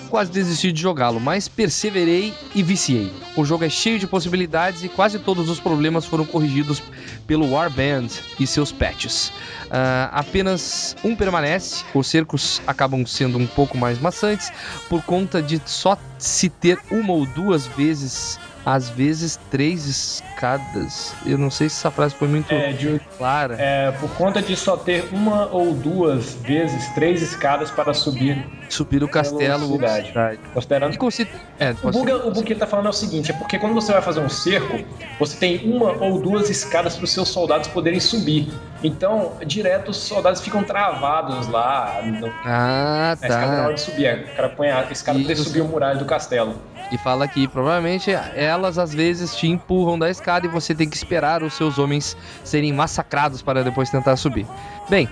[0.10, 3.10] quase desisti de jogá-lo, mas perseverei e viciei.
[3.38, 6.84] O jogo é cheio de possibilidades e quase todos os problemas foram corrigidos
[7.26, 9.32] pelo Warband e seus patches.
[9.70, 14.52] Ah, apenas um permanece, os cercos acabam sendo um pouco mais maçantes
[14.90, 21.14] por conta de só se ter uma ou duas vezes às vezes três escadas.
[21.26, 23.56] Eu não sei se essa frase foi muito É, de- clara.
[23.60, 28.46] É, por conta de só ter uma ou duas vezes três escadas para subir.
[28.70, 30.14] Subir o castelo ou cidade.
[30.54, 31.28] Considerando consi-
[31.60, 32.16] É, O pode bug, ser.
[32.16, 34.20] o bug que ele tá falando é o seguinte: é porque quando você vai fazer
[34.22, 34.80] um cerco,
[35.20, 38.52] você tem uma ou duas escadas para os seus soldados poderem subir.
[38.84, 42.02] Então, direto os soldados ficam travados lá.
[42.04, 43.64] No, Ah, na escada na tá.
[43.66, 44.26] hora de subir.
[44.32, 46.56] O cara põe a escada para subir o muralha do castelo.
[46.91, 50.97] E fala que provavelmente elas às vezes te empurram da escada e você tem que
[50.97, 54.45] esperar os seus homens serem massacrados para depois tentar subir.
[54.89, 55.07] Bem,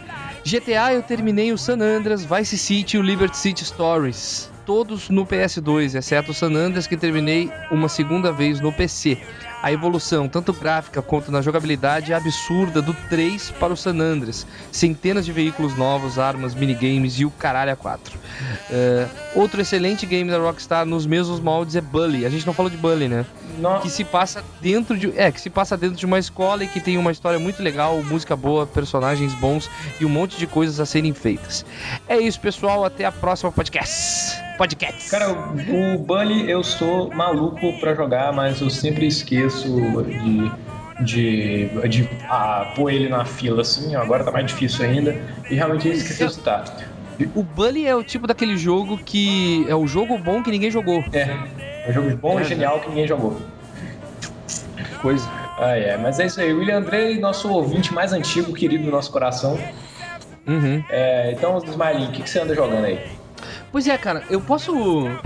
[0.45, 4.51] GTA eu terminei o San Andreas, Vice City e o Liberty City Stories.
[4.65, 9.17] Todos no PS2, exceto o San Andreas que terminei uma segunda vez no PC.
[9.61, 14.47] A evolução, tanto gráfica quanto na jogabilidade, é absurda do 3 para o San Andreas.
[14.71, 18.17] Centenas de veículos novos, armas, minigames e o caralho a 4.
[18.71, 22.25] É, outro excelente game da Rockstar nos mesmos moldes é Bully.
[22.25, 23.25] A gente não falou de Bully, né?
[23.57, 25.11] Não, Que se passa dentro de.
[25.19, 28.01] É, que se passa dentro de uma escola e que tem uma história muito legal,
[28.03, 29.69] música boa, personagens bons
[29.99, 31.65] e um monte de coisas a serem feitas.
[32.07, 32.85] É isso, pessoal.
[32.85, 34.48] Até a próxima podcast.
[34.59, 35.09] Podcast.
[35.09, 39.69] Cara, o, o Bully eu sou maluco pra jogar, mas eu sempre esqueço
[40.03, 40.69] de.
[41.01, 45.15] De, de ah, pôr ele na fila assim, agora tá mais difícil ainda.
[45.49, 46.65] E realmente eu esqueci de citar.
[47.33, 49.65] O Bully é o tipo daquele jogo que.
[49.69, 51.01] É o jogo bom que ninguém jogou.
[51.13, 51.21] É,
[51.85, 53.39] é um jogo bom É, e genial que ninguém jogou.
[55.01, 55.25] Coisa.
[55.57, 55.95] Ah, é.
[55.95, 56.51] Mas é isso aí.
[56.51, 59.57] William Andrei, nosso ouvinte mais antigo, querido do nosso coração.
[60.45, 60.83] Uhum.
[60.89, 63.18] É, então, Smiling, o que, que você anda jogando aí?
[63.71, 64.73] Pois é, cara, eu posso.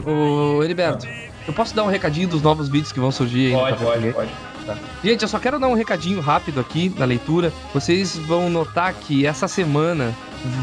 [0.05, 1.07] Ô, Heriberto,
[1.47, 3.85] eu posso dar um recadinho dos novos vídeos que vão surgir aí no Pode, Café
[3.85, 4.31] pode, pode.
[4.65, 4.77] Tá.
[5.03, 7.51] Gente, eu só quero dar um recadinho rápido aqui na leitura.
[7.73, 10.13] Vocês vão notar que essa semana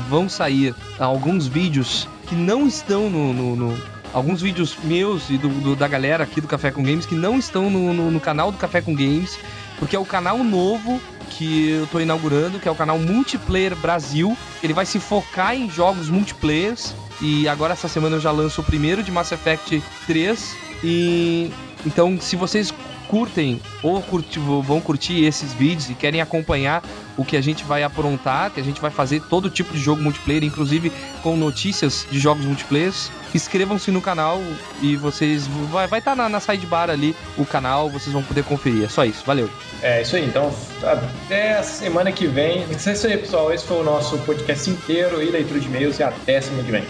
[0.08, 3.32] vão sair alguns vídeos que não estão no.
[3.32, 7.06] no- no- alguns vídeos meus e do, do- da galera aqui do Café com Games
[7.06, 9.38] que não estão no, no- no canal do Café com Games,
[9.78, 11.00] porque é o canal novo
[11.30, 14.36] que eu tô inaugurando, que é o canal Multiplayer Brasil.
[14.64, 16.92] Ele vai se focar em jogos multiplayers.
[17.20, 20.56] E agora essa semana eu já lanço o primeiro de Mass Effect 3.
[20.82, 21.50] E
[21.86, 22.72] então, se vocês
[23.08, 26.80] curtem ou curti- vão curtir esses vídeos e querem acompanhar
[27.16, 30.00] o que a gente vai aprontar, que a gente vai fazer todo tipo de jogo
[30.00, 30.92] multiplayer, inclusive
[31.22, 32.92] com notícias de jogos multiplayer,
[33.34, 34.40] inscrevam-se no canal
[34.80, 38.84] e vocês vai estar na, na sidebar ali o canal, vocês vão poder conferir.
[38.84, 39.24] É só isso.
[39.26, 39.50] Valeu.
[39.82, 40.24] É isso aí.
[40.24, 42.64] Então, até a semana que vem.
[42.70, 43.52] É isso aí, pessoal.
[43.52, 45.98] Esse foi o nosso podcast inteiro e leitura de e-mails.
[45.98, 46.84] E até semana que vem.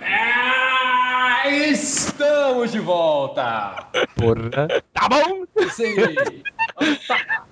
[0.00, 3.86] Ah, Estamos de volta!
[4.16, 4.68] Porra.
[4.92, 5.44] Tá bom?
[5.80, 6.42] Aí.
[6.80, 7.46] Vamos tacar,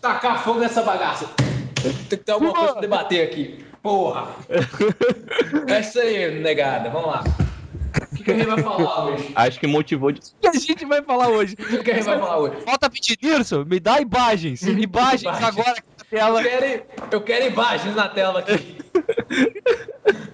[0.00, 1.26] tacar fogo nessa bagaça.
[2.08, 3.64] Tem que ter alguma coisa pra debater aqui.
[3.82, 4.28] Porra.
[5.68, 6.90] É isso aí, negada.
[6.90, 7.24] Vamos lá.
[8.22, 9.32] O que, a gente vai falar hoje?
[9.36, 10.20] Acho que motivou de.
[10.20, 11.54] O que a gente vai falar hoje?
[11.58, 12.56] O que a gente vai falar hoje?
[12.64, 14.62] Falta pedir Nilson, me dá imagens.
[14.62, 15.44] Imagens Imagens.
[15.44, 16.42] agora aqui na Eu tela.
[16.42, 18.76] quero, eu quero imagens na tela aqui.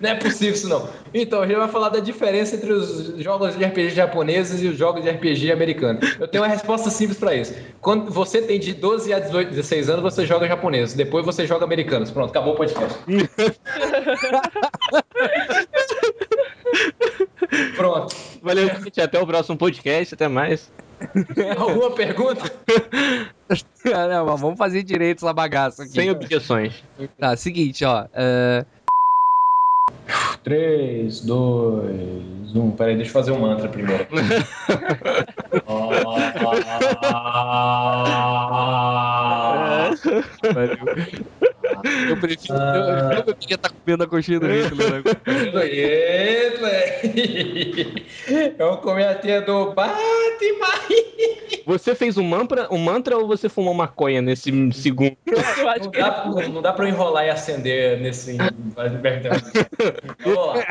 [0.00, 0.88] Não é possível isso não.
[1.12, 4.78] Então, a gente vai falar da diferença entre os jogos de RPG japoneses e os
[4.78, 6.16] jogos de RPG americanos.
[6.20, 7.52] Eu tenho uma resposta simples pra isso.
[7.80, 10.94] Quando você tem de 12 a 18, 16 anos, você joga japoneses.
[10.94, 12.10] Depois você joga americanos.
[12.12, 12.96] Pronto, acabou o podcast.
[17.76, 18.14] Pronto.
[18.42, 19.00] Valeu, gente.
[19.00, 20.14] Até o próximo podcast.
[20.14, 20.70] Até mais.
[21.56, 22.52] Alguma pergunta?
[23.82, 25.92] Caramba, vamos fazer direito essa bagaça aqui.
[25.92, 26.82] Sem objeções.
[27.18, 28.06] Tá, seguinte, ó.
[28.12, 28.66] é,
[30.42, 32.70] 3, 2, 1.
[32.72, 34.06] Peraí, deixa eu fazer um mantra primeiro.
[42.08, 42.58] Eu prefiro.
[42.58, 44.92] Eu, eu queria estar comendo a coxinha do Hitler.
[44.92, 45.02] né?
[48.58, 49.98] Eu comi a tia do Batman.
[51.66, 55.16] Você fez um mantra, um mantra ou você fumou maconha nesse segundo?
[55.84, 58.36] Não dá, não, não dá pra eu enrolar e acender nesse.
[60.24, 60.64] Vamos lá.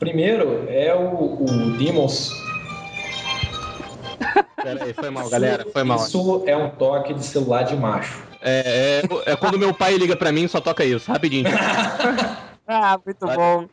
[0.00, 2.30] Primeiro é o, o Demons.
[4.66, 5.64] Pera aí, foi mal, galera.
[5.72, 5.96] Foi mal.
[5.98, 8.20] Isso é um toque de celular de macho.
[8.42, 11.48] É, é, é quando meu pai liga pra mim só toca isso, rapidinho.
[12.68, 13.68] Ah, muito bom.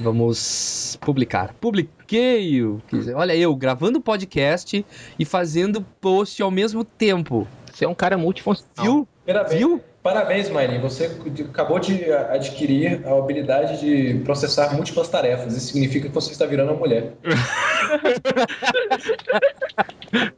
[0.00, 1.54] Vamos publicar.
[1.60, 2.60] Publiquei.
[3.14, 4.84] Olha eu gravando podcast
[5.16, 7.46] e fazendo post ao mesmo tempo.
[7.72, 8.82] Você é um cara multifuncional.
[8.82, 9.08] Viu?
[9.48, 9.84] Viu?
[10.06, 10.78] Parabéns Maylin.
[10.78, 11.10] Você
[11.48, 15.56] acabou de adquirir a habilidade de processar múltiplas tarefas.
[15.56, 17.14] Isso significa que você está virando uma mulher.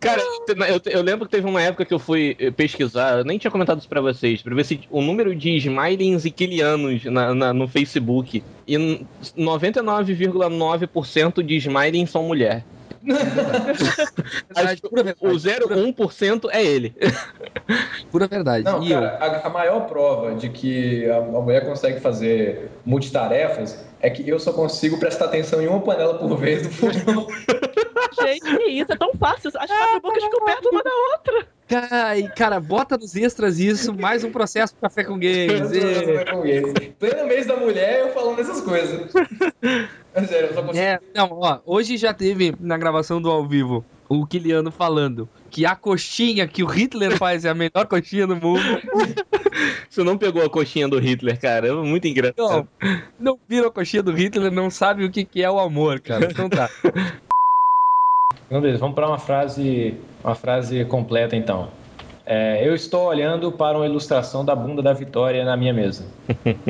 [0.01, 0.23] Cara,
[0.69, 3.79] eu, eu lembro que teve uma época que eu fui pesquisar, eu nem tinha comentado
[3.79, 7.69] isso pra vocês, pra ver se o número de smilings e kilianos na, na- no
[7.69, 8.43] Facebook.
[8.67, 12.65] E n- 99,9% de smilings são mulher.
[13.03, 16.95] Verdade, pura verdade, O 0,1% é ele.
[18.11, 18.65] Pura verdade.
[18.65, 23.88] Não, e cara, a, a maior prova de que a, a mulher consegue fazer multitarefas
[24.01, 27.27] é que eu só consigo prestar atenção em uma panela por vez do fogão.
[28.23, 28.93] Gente, que isso?
[28.93, 29.49] É tão fácil.
[29.57, 31.33] As quatro bocas ficam perto uma da outra.
[31.39, 31.47] eu.
[31.69, 35.71] Cara, cara, bota nos extras isso, mais um processo pro Café com Games.
[35.73, 39.13] e- Pleno mês da mulher eu falando essas coisas.
[40.15, 40.79] É sério, eu só consigo.
[40.83, 45.67] É, não, ó, hoje já teve na gravação do ao vivo o Kiliano falando que
[45.67, 48.63] a coxinha que o Hitler faz é a melhor coxinha do mundo.
[49.89, 51.69] Você não pegou a coxinha do Hitler, cara.
[51.69, 52.69] É muito engraçado.
[52.81, 56.01] Não, não viram a coxinha do Hitler, não sabe o que, que é o amor,
[56.01, 56.29] cara.
[56.31, 56.69] Então tá.
[58.47, 59.95] Então, beleza, vamos para uma frase,
[60.25, 61.71] uma frase completa então.
[62.31, 66.05] É, eu estou olhando para uma ilustração da bunda da Vitória na minha mesa.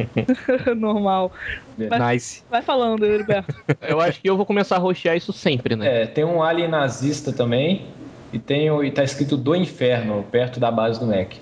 [0.77, 1.33] Normal.
[1.77, 2.45] Vai, Nice.
[2.49, 3.53] vai falando, Heriberto.
[3.83, 6.03] Eu acho que eu vou começar a roxear isso sempre, né?
[6.03, 7.87] É, tem um alien nazista também
[8.33, 11.33] e tem o- e tá escrito do inferno perto da base do Mac.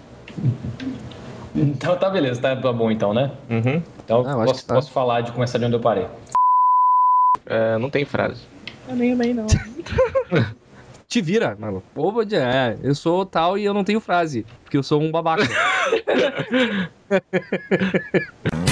[1.54, 3.30] Então tá beleza, tá bom então, né?
[3.50, 3.82] Uhum.
[4.04, 4.74] Então Ah, posso, tá.
[4.74, 6.06] posso falar de começar de onde eu parei.
[7.46, 8.42] É, não tem frase.
[8.88, 9.46] Eu nem amei, não.
[11.08, 11.82] Te vira, mano.
[12.24, 15.44] Dizer, é, eu sou tal e eu não tenho frase, porque eu sou um babaca.